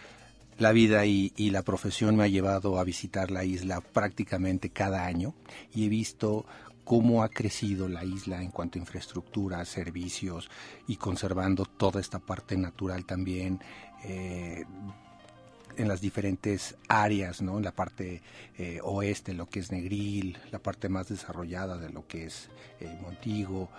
[0.57, 5.33] la vida y, la profesión me ha llevado a visitar la isla prácticamente cada año
[5.73, 6.45] y he visto
[6.83, 10.49] cómo ha crecido la isla en cuanto a infraestructura, servicios
[10.87, 13.59] y conservando toda esta parte natural también.
[14.03, 14.65] Eh,
[15.79, 17.57] en las diferentes áreas, ¿no?
[17.57, 18.21] En la parte
[18.57, 22.97] eh, oeste, lo que es Negril, la parte más desarrollada de lo que es eh,
[23.01, 23.69] Montigo,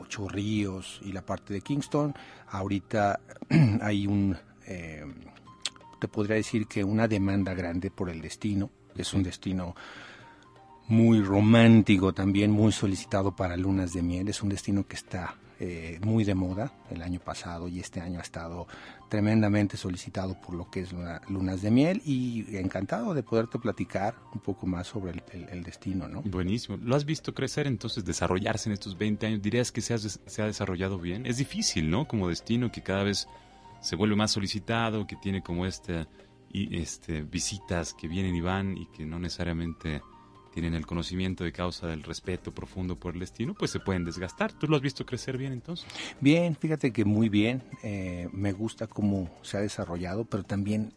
[0.00, 2.12] Ocho Ríos y la parte de Kingston.
[2.48, 3.20] Ahorita
[3.80, 4.36] hay un
[6.00, 8.70] te podría decir que una demanda grande por el destino.
[8.96, 9.74] Es un destino
[10.88, 14.28] muy romántico también, muy solicitado para lunas de miel.
[14.28, 18.18] Es un destino que está eh, muy de moda el año pasado y este año
[18.18, 18.66] ha estado
[19.08, 20.92] tremendamente solicitado por lo que es
[21.28, 26.20] lunas de miel y encantado de poderte platicar un poco más sobre el, destino, ¿no?
[26.22, 26.76] Buenísimo.
[26.76, 29.40] ¿Lo has visto crecer entonces, desarrollarse en estos 20 años?
[29.40, 31.24] ¿Dirías que se ha, desarrollado bien?
[31.24, 32.06] Es difícil, ¿no?
[32.06, 33.26] Como destino que cada vez
[33.80, 36.06] se vuelve más solicitado, que tiene como este,
[36.52, 40.02] este visitas que vienen y van y que no necesariamente
[40.56, 44.54] tienen el conocimiento de causa del respeto profundo por el destino, pues se pueden desgastar.
[44.54, 45.86] ¿Tú lo has visto crecer bien entonces?
[46.18, 47.62] Bien, fíjate que muy bien.
[47.82, 50.94] Eh, me gusta cómo se ha desarrollado, pero también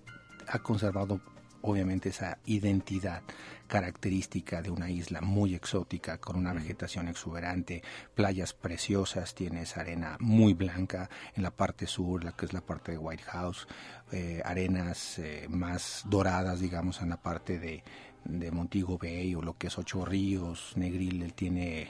[0.48, 1.20] ha conservado
[1.62, 3.22] obviamente esa identidad
[3.68, 7.84] característica de una isla muy exótica, con una vegetación exuberante,
[8.16, 12.94] playas preciosas, tienes arena muy blanca en la parte sur, la que es la parte
[12.94, 13.68] de White House,
[14.14, 17.84] eh, arenas eh, más doradas, digamos, en la parte de,
[18.26, 21.88] de Montigo Bay o lo que es Ocho Ríos, Negril, tiene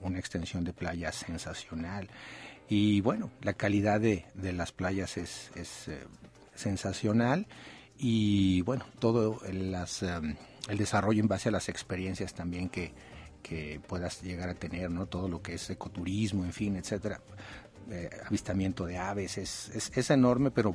[0.00, 2.08] una extensión de playas sensacional.
[2.68, 6.04] Y bueno, la calidad de, de las playas es, es eh,
[6.54, 7.46] sensacional
[7.98, 10.36] y bueno, todo las, em,
[10.68, 12.92] el desarrollo en base a las experiencias también que,
[13.42, 15.06] que puedas llegar a tener, ¿no?
[15.06, 17.20] Todo lo que es ecoturismo, en fin, etcétera.
[17.90, 20.74] Eh, avistamiento de aves, es, es, es, enorme, pero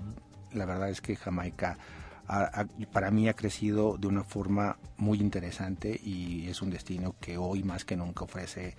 [0.53, 1.77] la verdad es que Jamaica
[2.91, 7.63] para mí ha crecido de una forma muy interesante y es un destino que hoy
[7.63, 8.75] más que nunca ofrece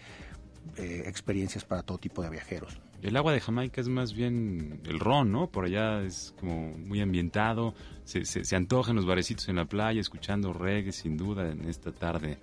[0.76, 2.80] eh, experiencias para todo tipo de viajeros.
[3.02, 5.50] El agua de Jamaica es más bien el ron, ¿no?
[5.50, 10.52] Por allá es como muy ambientado, se, se, antojan los barecitos en la playa, escuchando
[10.52, 12.38] reggae sin duda en esta tarde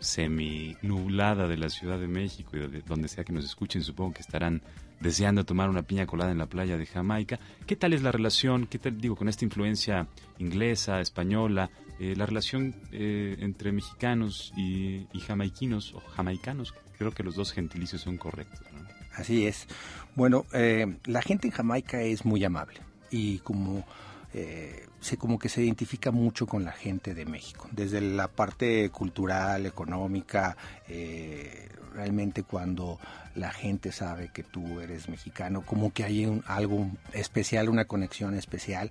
[0.00, 4.14] semi nublada de la Ciudad de México y de donde sea que nos escuchen, supongo
[4.14, 4.62] que estarán
[5.00, 7.38] deseando tomar una piña colada en la playa de Jamaica.
[7.66, 10.08] ¿Qué tal es la relación, qué tal digo, con esta influencia
[10.38, 16.74] inglesa, española, eh, la relación eh, entre mexicanos y, y jamaiquinos o jamaicanos?
[16.98, 18.60] Creo que los dos gentilicios son correctos.
[18.72, 18.86] ¿no?
[19.14, 19.66] Así es.
[20.14, 23.86] Bueno, eh, la gente en Jamaica es muy amable y como
[24.34, 28.90] eh, se como que se identifica mucho con la gente de México, desde la parte
[28.90, 30.56] cultural, económica,
[30.88, 32.98] eh, realmente cuando
[33.34, 38.90] la gente sabe que tú eres mexicano, como que hay algo especial, una conexión especial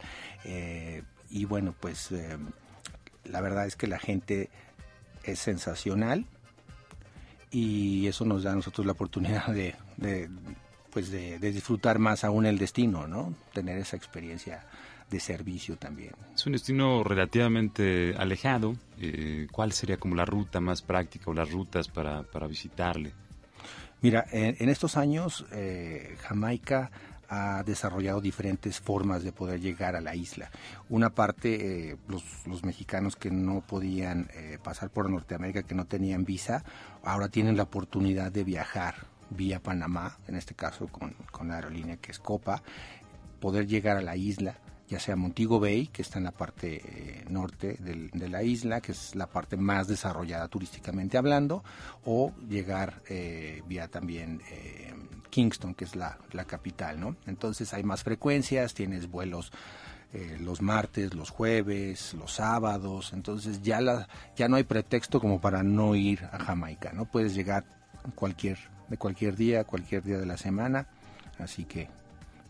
[1.30, 2.10] y bueno, pues
[3.26, 4.50] la verdad es que la gente
[5.24, 6.26] es sensacional
[7.52, 9.76] y eso nos da a nosotros la oportunidad de,
[10.92, 13.34] pues de, disfrutar más aún el destino, ¿no?
[13.54, 14.64] Tener esa experiencia
[15.10, 16.12] de servicio también.
[16.34, 18.76] Es un destino relativamente alejado.
[19.00, 23.14] Eh, ¿Cuál sería como la ruta más práctica o las rutas para, para visitarle?
[24.02, 26.90] Mira, en, estos años eh, Jamaica
[27.28, 30.50] ha desarrollado diferentes formas de poder llegar a la isla.
[30.88, 35.86] Una parte, eh, los, los, mexicanos que no podían eh, pasar por Norteamérica, que no
[35.86, 36.64] tenían visa,
[37.04, 38.96] ahora tienen la oportunidad de viajar
[39.30, 42.64] vía Panamá, en este caso con, con la aerolínea que es Copa,
[43.40, 44.56] poder llegar a la isla
[44.90, 48.92] ya sea Montego Bay, que está en la parte eh, norte de la isla, que
[48.92, 51.64] es la parte más desarrollada turísticamente hablando,
[52.06, 54.92] o llegar eh, vía también eh,
[55.30, 56.18] Kingston, que es la,
[56.48, 57.16] capital, ¿no?
[57.28, 59.52] Entonces hay más frecuencias, tienes vuelos
[60.40, 65.62] los martes, los jueves, los sábados, entonces ya, la, ya no hay pretexto como para
[65.62, 67.06] no ir a Jamaica, ¿no?
[67.06, 67.64] Puedes llegar
[68.16, 70.88] cualquier, de cualquier día, cualquier día de la semana,
[71.38, 71.90] así que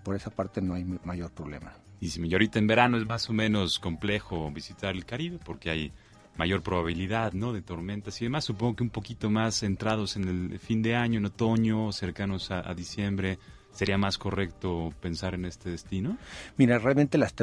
[0.05, 1.73] por esa parte no hay mayor problema.
[2.01, 5.91] Y si ahorita en verano es más o menos complejo visitar el Caribe porque hay
[6.37, 7.51] mayor probabilidad, ¿no?
[7.51, 8.45] De tormentas y demás.
[8.45, 12.73] Supongo que un poquito más centrados en el fin de año, en otoño, cercanos a,
[12.73, 13.37] diciembre.
[13.71, 16.17] ¿Sería más correcto pensar en este destino?
[16.57, 17.35] Mira, realmente las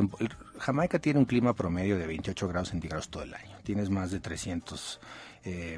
[0.58, 3.56] Jamaica tiene un clima promedio de 28 grados centígrados todo el año.
[3.62, 4.98] Tienes más de 300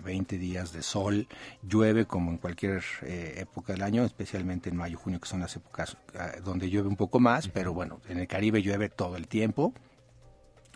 [0.03, 1.29] 20 días de sol,
[1.63, 5.55] llueve como en cualquier eh, época del año, especialmente en mayo, junio, que son las
[5.57, 9.29] épocas ah, donde llueve un poco más, pero bueno, en el Caribe llueve todo el
[9.29, 9.75] tiempo.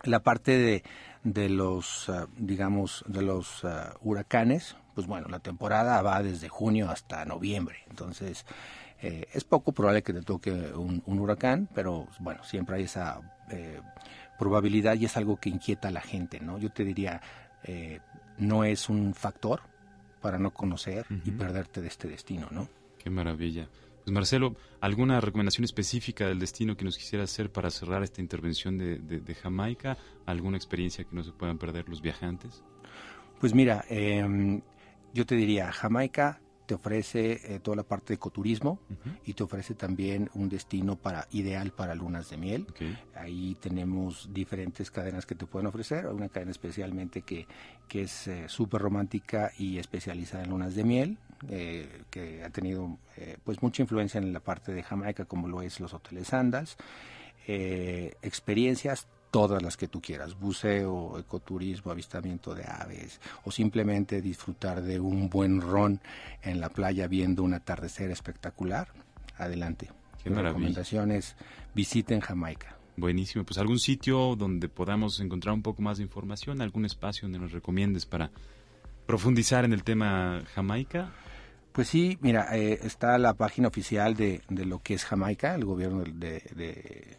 [0.04, 0.82] La parte de,
[1.24, 6.90] de los, ah, digamos, de los ah, huracanes, pues bueno, la temporada va desde junio
[6.90, 8.44] hasta noviembre, entonces
[9.02, 13.20] eh, es poco probable que te toque un, huracán, pero bueno, siempre hay esa
[13.50, 13.80] eh,
[14.38, 16.56] probabilidad y es algo que inquieta a la gente, ¿no?
[16.58, 17.20] Yo te diría,
[17.64, 17.98] eh,
[18.38, 19.60] no es un factor
[20.20, 22.68] para no conocer y perderte de este destino, ¿no?
[22.98, 23.68] Qué maravilla.
[24.04, 28.76] Pues Marcelo, ¿alguna recomendación específica del destino que nos quisiera hacer para cerrar esta intervención
[28.76, 29.96] de, Jamaica?
[30.26, 32.64] ¿Alguna experiencia que no se puedan perder los viajantes?
[33.40, 34.60] Pues mira, em,
[35.14, 38.78] yo te diría, Jamaica te ofrece eh, toda la parte de ecoturismo
[39.24, 42.66] y te ofrece también un destino para ideal para lunas de miel.
[43.14, 46.06] Ahí tenemos diferentes cadenas que te pueden ofrecer.
[46.06, 47.46] Una cadena especialmente que,
[47.88, 52.98] que es eh, súper romántica y especializada en lunas de miel, eh, que ha tenido
[53.44, 56.76] pues mucha influencia en la parte de Jamaica, como lo es los hoteles Sandals.
[57.46, 65.00] experiencias todas las que tú quieras, buceo, ecoturismo, avistamiento de aves o simplemente disfrutar de
[65.00, 66.00] un buen ron
[66.42, 68.88] en la playa viendo un atardecer espectacular,
[69.38, 69.88] adelante.
[70.22, 70.50] Qué maravilla.
[70.50, 71.34] Recomendaciones,
[71.74, 72.76] visiten Jamaica.
[72.98, 77.38] Buenísimo, pues algún sitio donde podamos encontrar un poco más de información, algún espacio donde
[77.38, 78.30] nos recomiendes para
[79.06, 81.10] profundizar en el tema Jamaica.
[81.72, 85.64] Pues sí, mira, eh, está la página oficial de, de, lo que es Jamaica, el
[85.64, 87.16] gobierno de de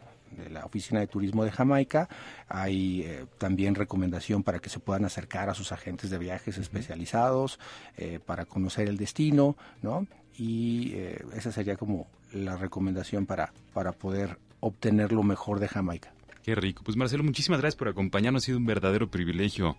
[0.50, 2.10] la Oficina de Turismo de Jamaica.
[2.48, 7.60] Hay eh, también recomendación para que se puedan acercar a sus agentes de viajes especializados
[7.98, 10.08] eh, para conocer el destino, ¿no?
[10.38, 16.14] Y eh, esa sería como la recomendación para, para poder obtener lo mejor de Jamaica.
[16.44, 16.84] Qué rico.
[16.84, 18.44] Pues Marcelo, muchísimas gracias por acompañarnos.
[18.44, 19.78] Ha sido un verdadero privilegio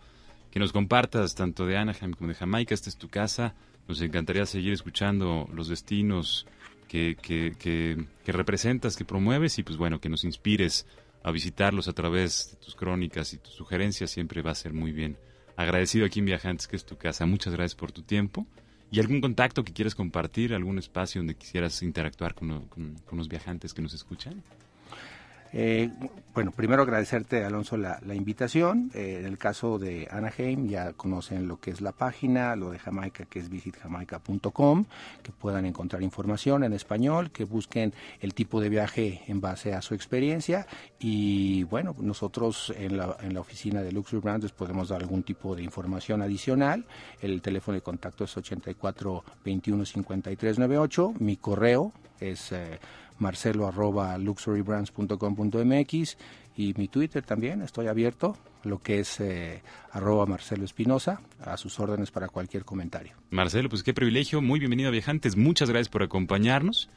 [0.51, 2.75] que nos compartas tanto de Anaheim como de Jamaica.
[2.75, 3.55] Esta es tu casa.
[3.89, 6.47] Nos encantaría seguir escuchando los destinos
[6.95, 10.87] que, que, representas, que promueves y pues bueno, que nos inspires
[11.23, 14.93] a visitarlos a través de tus crónicas y tus sugerencias siempre va a ser muy
[14.93, 15.17] bien.
[15.57, 17.27] Agradecido aquí en Viajantes, que es tu casa.
[17.27, 18.47] Muchas gracias por tu tiempo.
[18.91, 20.55] ¿Y algún contacto que quieras compartir?
[20.55, 22.69] ¿Algún espacio donde quisieras interactuar con
[23.13, 24.43] los viajantes que nos escuchan?
[25.57, 25.89] Eh,
[26.35, 28.91] bueno, primero agradecerte, Alonso, la, invitación.
[28.93, 32.81] Eh, en el caso de Anaheim, ya conocen lo que es la página, lo de
[32.81, 34.85] Jamaica, que es visitjamaica.com,
[35.23, 39.81] que puedan encontrar información en español, que busquen el tipo de viaje en base a
[39.81, 40.67] su experiencia.
[40.99, 45.55] Y bueno, nosotros en la, en la oficina de Luxury Brands podemos dar algún tipo
[45.55, 46.85] de información adicional.
[47.23, 51.15] El teléfono de contacto es 84 21 53 98.
[51.21, 52.51] Mi correo es.
[52.51, 52.81] Eh,
[53.19, 54.17] marcelo arroba
[56.57, 61.81] y mi Twitter también, estoy abierto, lo que es eh, arroba Marcelo Espinosa, a sus
[61.81, 63.15] órdenes para cualquier comentario.
[63.31, 66.89] Marcelo, pues qué privilegio, muy bienvenido a Viajantes, muchas gracias por acompañarnos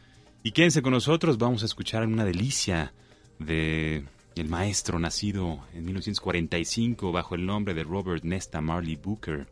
[0.43, 2.93] y quédense con nosotros, vamos a escuchar una delicia
[3.39, 4.05] de
[4.36, 9.47] el maestro nacido en 1945 bajo el nombre de Robert Nesta Marley Booker,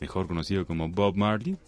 [0.00, 1.58] mejor conocido como Bob Marley,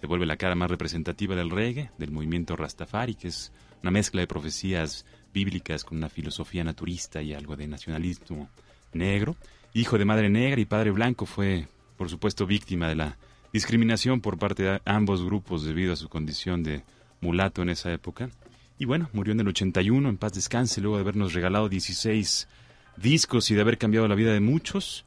[0.00, 4.22] se vuelve la cara más representativa del reggae, del movimiento Rastafari, que es una mezcla
[4.22, 8.48] de profecías bíblicas con una filosofía naturista y algo de nacionalismo
[8.94, 9.36] negro.
[9.74, 13.18] Hijo de madre negra y padre blanco, fue, por supuesto, víctima de la
[13.52, 16.82] discriminación por parte de ambos grupos debido a su condición de
[17.20, 18.30] mulato en esa época.
[18.78, 22.48] Y bueno, murió en el 81, en paz descanse, luego de habernos regalado 16
[22.96, 25.04] discos y de haber cambiado la vida de muchos.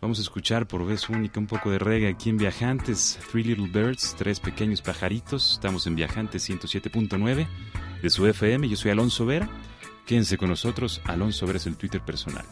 [0.00, 3.68] Vamos a escuchar por vez única un poco de reggae aquí en Viajantes, Three Little
[3.68, 5.52] Birds, tres pequeños pajaritos.
[5.52, 7.46] Estamos en Viajantes 107.9
[8.02, 8.68] de su FM.
[8.68, 9.48] Yo soy Alonso Vera.
[10.04, 11.00] Quédense con nosotros.
[11.04, 12.44] Alonso Vera es el Twitter personal.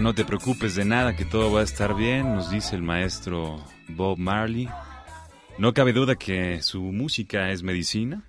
[0.00, 3.62] No te preocupes de nada, que todo va a estar bien, nos dice el maestro
[3.86, 4.66] Bob Marley.
[5.58, 8.24] No cabe duda que su música es medicina,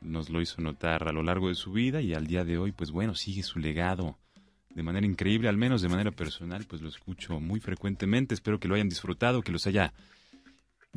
[0.00, 2.72] nos lo hizo notar a lo largo de su vida y al día de hoy,
[2.72, 4.18] pues bueno, sigue su legado
[4.70, 8.66] de manera increíble, al menos de manera personal, pues lo escucho muy frecuentemente, espero que
[8.66, 9.92] lo hayan disfrutado, que los haya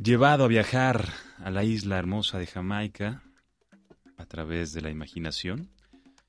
[0.02, 1.12] llevado a viajar
[1.44, 3.22] a la isla hermosa de Jamaica
[4.16, 5.68] a través de la imaginación.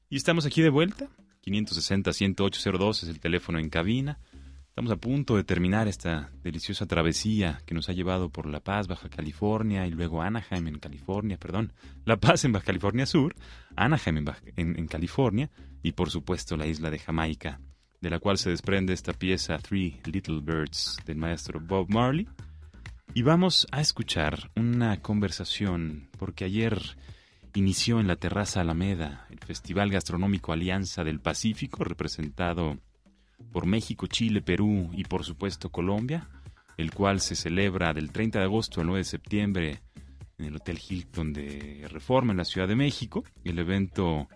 [0.10, 1.08] Y estamos aquí de vuelta,
[1.48, 4.20] 560-10802 es el teléfono en cabina.
[4.68, 8.88] Estamos a punto de terminar esta deliciosa travesía que nos ha llevado por La Paz,
[8.88, 11.74] Baja California, y luego Anaheim en California, perdón,
[12.06, 13.36] La Paz en Baja California Sur,
[13.76, 14.26] Anaheim
[14.56, 15.50] en, en California,
[15.82, 17.60] y por supuesto la isla de Jamaica,
[18.02, 22.28] de la cual se desprende esta pieza Three Little Birds del maestro Bob Marley.
[23.16, 26.98] Y vamos a escuchar una conversación, porque ayer
[27.54, 32.78] inició en la Terraza Alameda el Festival Gastronómico Alianza del Pacífico, representado
[33.52, 36.28] por México, Chile, Perú y por supuesto Colombia,
[36.78, 39.82] el cual se celebra del 30 de agosto al 9 de septiembre
[40.38, 43.24] en el Hotel Hilton de Reforma en la Ciudad de México.
[43.44, 44.28] El evento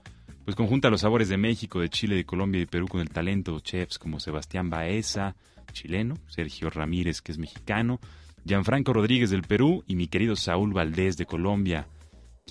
[0.43, 3.55] pues conjunta los sabores de México, de Chile, de Colombia y Perú con el talento
[3.55, 5.35] de chefs como Sebastián Baeza,
[5.71, 7.99] chileno, Sergio Ramírez, que es mexicano,
[8.45, 11.87] Gianfranco Rodríguez del Perú y mi querido Saúl Valdés de Colombia,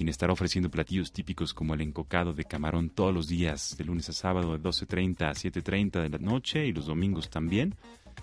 [0.01, 4.09] quien estará ofreciendo platillos típicos como el encocado de camarón todos los días, de lunes
[4.09, 7.75] a sábado de 12.30 a 7.30 de la noche y los domingos también.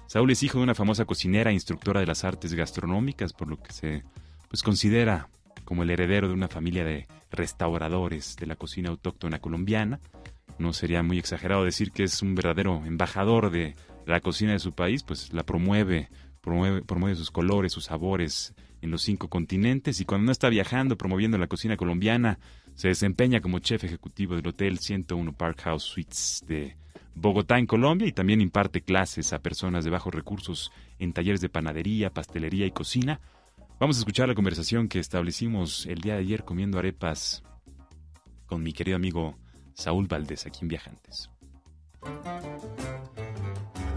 [0.08, 3.62] Saúl es hijo de una famosa cocinera e instructora de las artes gastronómicas, por lo
[3.62, 4.04] que se
[4.50, 5.30] pues, considera
[5.66, 10.00] como el heredero de una familia de restauradores de la cocina autóctona colombiana.
[10.58, 13.76] No sería muy exagerado decir que es un verdadero embajador de
[14.08, 16.10] la cocina de su país, pues la promueve,
[16.42, 20.98] promueve, promueve sus colores, sus sabores en los cinco continentes y cuando no está viajando
[20.98, 22.40] promoviendo la cocina colombiana,
[22.76, 26.78] se desempeña como chef ejecutivo del Hotel 101 Park House Suites de
[27.20, 31.50] Bogotá, en Colombia, y también imparte clases a personas de bajos recursos en talleres de
[31.50, 33.20] panadería, pastelería y cocina.
[33.80, 37.44] Vamos a escuchar la conversación que establecimos el día de ayer comiendo arepas
[38.46, 39.36] con mi querido amigo
[39.74, 41.32] Saúl Valdés, aquí en Viajantes.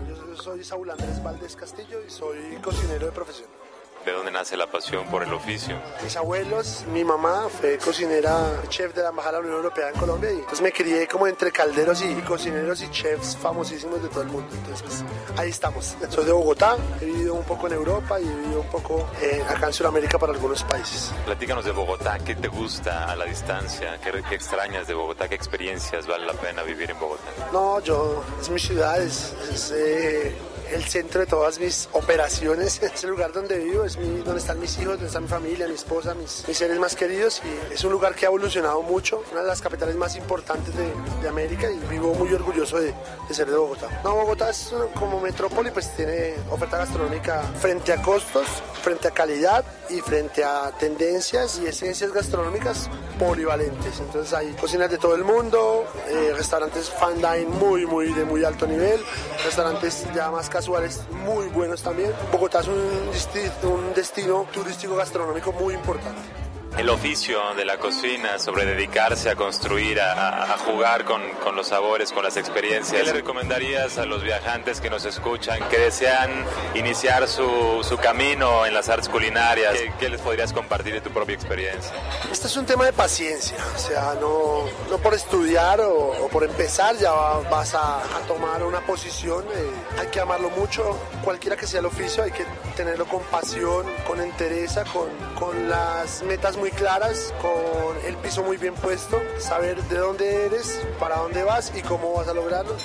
[0.08, 3.59] Yo soy Saúl Andrés Valdés Castillo y soy cocinero de profesión.
[4.04, 5.76] ¿De dónde nace la pasión por el oficio?
[6.02, 10.00] Mis abuelos, mi mamá fue cocinera, chef de la Embajada de la Unión Europea en
[10.00, 14.22] Colombia y entonces me crié como entre calderos y cocineros y chefs famosísimos de todo
[14.22, 14.48] el mundo.
[14.54, 15.04] Entonces pues,
[15.38, 15.96] ahí estamos.
[16.08, 19.44] Soy de Bogotá, he vivido un poco en Europa y he vivido un poco eh,
[19.46, 21.12] acá en Sudamérica para algunos países.
[21.26, 23.98] Platícanos de Bogotá, ¿qué te gusta a la distancia?
[24.02, 25.28] ¿Qué, qué extrañas de Bogotá?
[25.28, 27.30] ¿Qué experiencias vale la pena vivir en Bogotá?
[27.52, 30.34] No, yo, es mi ciudad, es, es, eh,
[30.72, 34.58] el centro de todas mis operaciones, es el lugar donde vivo, es mi, donde están
[34.60, 37.84] mis hijos, donde está mi familia, mi esposa, mis, mis seres más queridos y es
[37.84, 40.92] un lugar que ha evolucionado mucho, una de las capitales más importantes de,
[41.22, 42.94] de América y vivo muy orgulloso de,
[43.28, 44.00] de ser de Bogotá.
[44.04, 48.46] No, Bogotá es como metrópoli, pues tiene oferta gastronómica frente a costos,
[48.82, 54.00] frente a calidad y frente a tendencias y esencias gastronómicas polivalentes.
[54.00, 58.44] Entonces hay cocinas de todo el mundo, eh, restaurantes fan dine muy, muy de muy
[58.44, 59.00] alto nivel,
[59.44, 60.48] restaurantes ya más
[61.24, 62.12] muy buenos también.
[62.32, 66.39] Bogotá es un, un destino turístico gastronómico muy importante.
[66.78, 71.68] El oficio de la cocina, sobre dedicarse a construir, a, a jugar con, con, los
[71.68, 73.00] sabores, con las experiencias.
[73.02, 76.30] ¿Qué le recomendarías a los viajantes que nos escuchan, que desean
[76.74, 79.72] iniciar su, su camino en las artes culinarias?
[79.74, 81.92] ¿Qué, ¿Qué, les podrías compartir de tu propia experiencia?
[82.30, 86.44] Este es un tema de paciencia, o sea, no, no por estudiar o, o por
[86.44, 91.66] empezar ya vas a, a tomar una posición, eh, hay que amarlo mucho, cualquiera que
[91.66, 92.44] sea el oficio, hay que
[92.76, 95.08] tenerlo con pasión, con entereza, con,
[95.38, 100.86] con las metas muy claras, con el piso muy bien puesto, saber de dónde eres,
[100.98, 102.76] para dónde vas y cómo vas a lograrlo.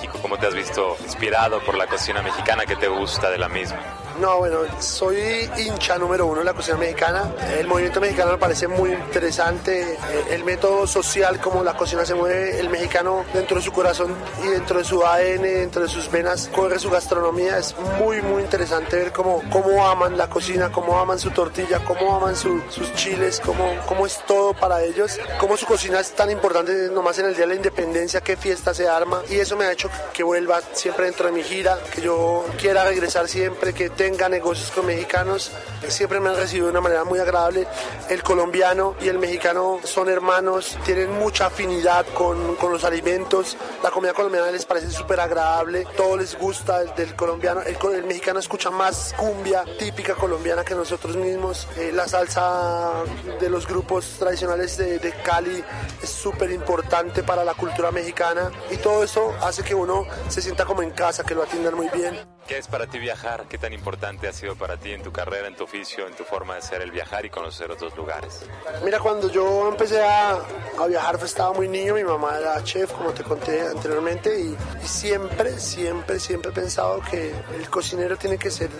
[0.00, 2.64] Chico, ¿cómo te has visto inspirado por la cocina mexicana?
[2.64, 3.78] ¿Qué te gusta de la misma?
[4.20, 7.32] No, bueno, soy hincha número uno de la cocina mexicana.
[7.58, 9.98] El movimiento mexicano me parece muy interesante.
[10.30, 14.46] El método social, como la cocina se mueve, el mexicano dentro de su corazón y
[14.46, 17.58] dentro de su ADN, dentro de sus venas, corre su gastronomía.
[17.58, 22.14] Es muy, muy interesante ver cómo, cómo aman la cocina, cómo aman su tortilla, cómo
[22.14, 26.30] aman su, sus chiles, cómo, cómo es todo para ellos, cómo su cocina es tan
[26.30, 29.22] importante nomás en el Día de la Independencia, qué fiesta se arma.
[29.28, 32.84] Y eso me ha hecho que vuelva siempre dentro de mi gira, que yo quiera
[32.84, 35.50] regresar siempre, que tenga negocios con mexicanos.
[35.88, 37.66] Siempre me han recibido de una manera muy agradable.
[38.10, 43.56] El colombiano y el mexicano son hermanos, tienen mucha afinidad con, con los alimentos.
[43.82, 47.62] La comida colombiana les parece súper agradable, todo les gusta el, del colombiano.
[47.62, 51.66] El, el, mexicano escucha más cumbia típica colombiana que nosotros mismos.
[51.78, 53.04] Eh, la salsa
[53.40, 55.64] de los grupos tradicionales de, de Cali
[56.02, 60.66] es súper importante para la cultura mexicana y todo eso hace que uno se sienta
[60.66, 62.34] como en casa, que lo atiendan muy bien.
[62.46, 63.46] ¿Qué es para ti viajar?
[63.48, 66.24] ¿Qué tan importante ha sido para ti en tu carrera, en tu oficio, en tu
[66.24, 68.40] forma de ser el viajar y conocer otros lugares?
[68.84, 70.38] Mira, cuando yo empecé a,
[70.78, 74.56] a viajar pues, estaba muy niño, mi mamá era chef, como te conté anteriormente, y,
[74.82, 78.70] y siempre, siempre, siempre he pensado que el cocinero tiene que ser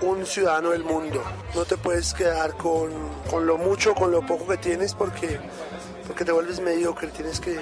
[0.00, 1.22] un ciudadano del mundo.
[1.54, 2.90] No te puedes quedar con,
[3.30, 5.38] con lo mucho, con lo poco que tienes porque,
[6.06, 7.56] porque te vuelves mediocre, tienes que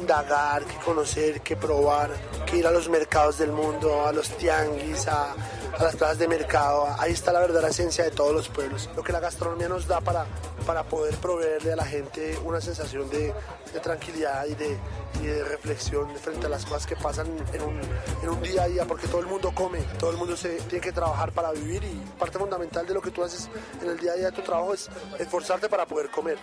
[0.00, 2.10] indagar, que conocer, que probar,
[2.46, 5.34] que ir a los mercados del mundo, a los tianguis, a,
[5.78, 6.86] a las plazas de mercado.
[6.98, 8.88] Ahí está la verdadera esencia de todos los pueblos.
[8.96, 10.26] Lo que la gastronomía nos da para,
[10.66, 13.34] para poder proveerle a la gente una sensación de,
[13.82, 14.78] tranquilidad y de,
[15.20, 17.80] y de, reflexión frente a las cosas que pasan en un,
[18.22, 20.80] en un, día a día, porque todo el mundo come, todo el mundo se tiene
[20.80, 23.48] que trabajar para vivir y parte fundamental de lo que tú haces
[23.82, 26.38] en el día a día de tu trabajo es esforzarte para poder comer.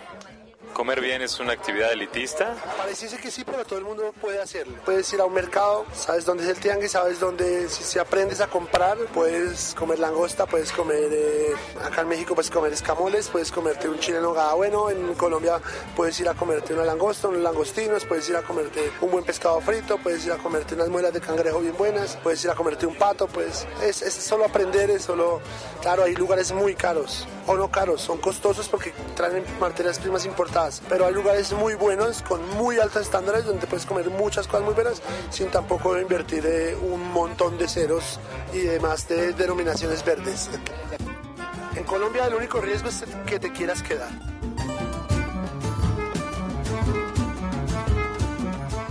[0.72, 2.54] ¿Comer bien es una actividad elitista?
[2.78, 4.74] Pareciese que sí, pero todo el mundo puede hacerlo.
[4.86, 8.40] Puedes ir a un mercado, sabes dónde es el tianguis, sabes dónde, si, si aprendes
[8.40, 11.54] a comprar, puedes comer langosta, puedes comer, eh,
[11.84, 15.60] acá en México puedes comer escamoles, puedes comerte un chile en hogada bueno, en Colombia
[15.94, 19.60] puedes ir a comerte una langosta, unos langostinos, puedes ir a comerte un buen pescado
[19.60, 22.86] frito, puedes ir a comerte unas muelas de cangrejo bien buenas, puedes ir a comerte
[22.86, 25.42] un pato, pues es, es solo aprender, es solo,
[25.82, 30.61] claro, hay lugares muy caros, o no caros, son costosos porque traen materias primas importadas
[30.88, 34.74] pero hay lugares muy buenos con muy altos estándares donde puedes comer muchas cosas muy
[34.74, 38.20] buenas sin tampoco invertir eh, un montón de ceros
[38.52, 40.50] y demás de denominaciones verdes.
[41.74, 44.10] En Colombia el único riesgo es que te quieras quedar.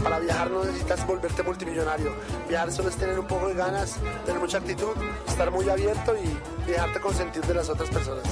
[0.04, 2.12] Para viajar no necesitas volverte multimillonario.
[2.50, 3.96] Viajar solo es tener un poco de ganas,
[4.26, 4.96] tener mucha actitud,
[5.26, 8.26] estar muy abierto y dejarte consentir de las otras personas.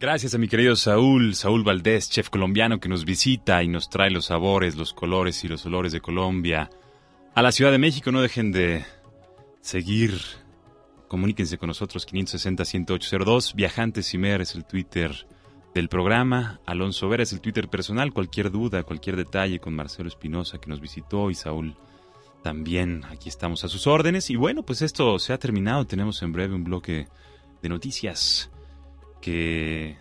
[0.00, 4.10] Gracias a mi querido Saúl, Saúl Valdés, chef colombiano que nos visita y nos trae
[4.10, 6.70] los sabores, los colores y los olores de Colombia.
[7.34, 8.86] A la Ciudad de México no dejen de
[9.60, 10.18] seguir.
[11.06, 13.54] Comuníquense con nosotros 560-10802.
[13.54, 15.26] Viajantes Mer es el Twitter
[15.74, 16.62] del programa.
[16.64, 18.14] Alonso Vera es el Twitter personal.
[18.14, 21.76] Cualquier duda, cualquier detalle con Marcelo Espinosa que nos visitó y Saúl
[22.42, 23.04] también.
[23.10, 24.30] Aquí estamos a sus órdenes.
[24.30, 25.86] Y bueno, pues esto se ha terminado.
[25.86, 27.06] Tenemos en breve un bloque
[27.60, 28.50] de noticias
[29.20, 29.96] que,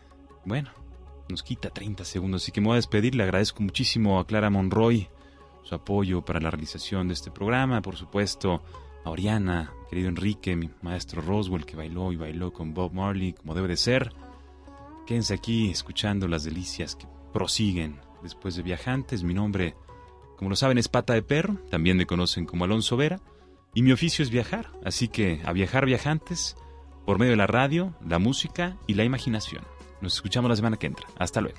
[0.46, 0.70] bueno,
[1.30, 2.44] nos quita 30 segundos.
[2.44, 3.16] Así que me voy a despedir.
[3.16, 5.08] Le agradezco muchísimo a Clara Monroy
[5.64, 7.82] su apoyo para la realización de este programa.
[7.82, 8.64] Por supuesto,
[9.04, 13.54] a Oriana, querido Enrique, mi maestro Roswell, que bailó y bailó con Bob Marley como
[13.54, 14.12] debe de ser.
[15.06, 19.24] Quédense aquí escuchando las delicias que prosiguen después de Viajantes.
[19.24, 19.76] Mi nombre,
[20.38, 21.58] como lo saben, es Pata de Perro.
[21.70, 23.20] También me conocen como Alonso Vera.
[23.74, 24.72] Y mi oficio es viajar.
[24.84, 26.56] Así que a viajar viajantes
[27.10, 29.64] por medio de la radio, la música y la imaginación.
[30.00, 31.08] Nos escuchamos la semana que entra.
[31.18, 31.58] Hasta luego.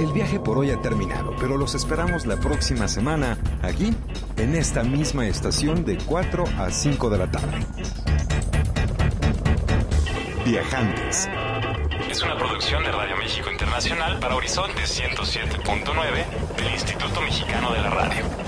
[0.00, 3.94] El viaje por hoy ha terminado, pero los esperamos la próxima semana aquí,
[4.38, 7.58] en esta misma estación de 4 a 5 de la tarde.
[10.44, 11.28] Viajantes.
[12.08, 17.90] Es una producción de Radio México Internacional para Horizonte 107.9 del Instituto Mexicano de la
[17.90, 18.47] Radio.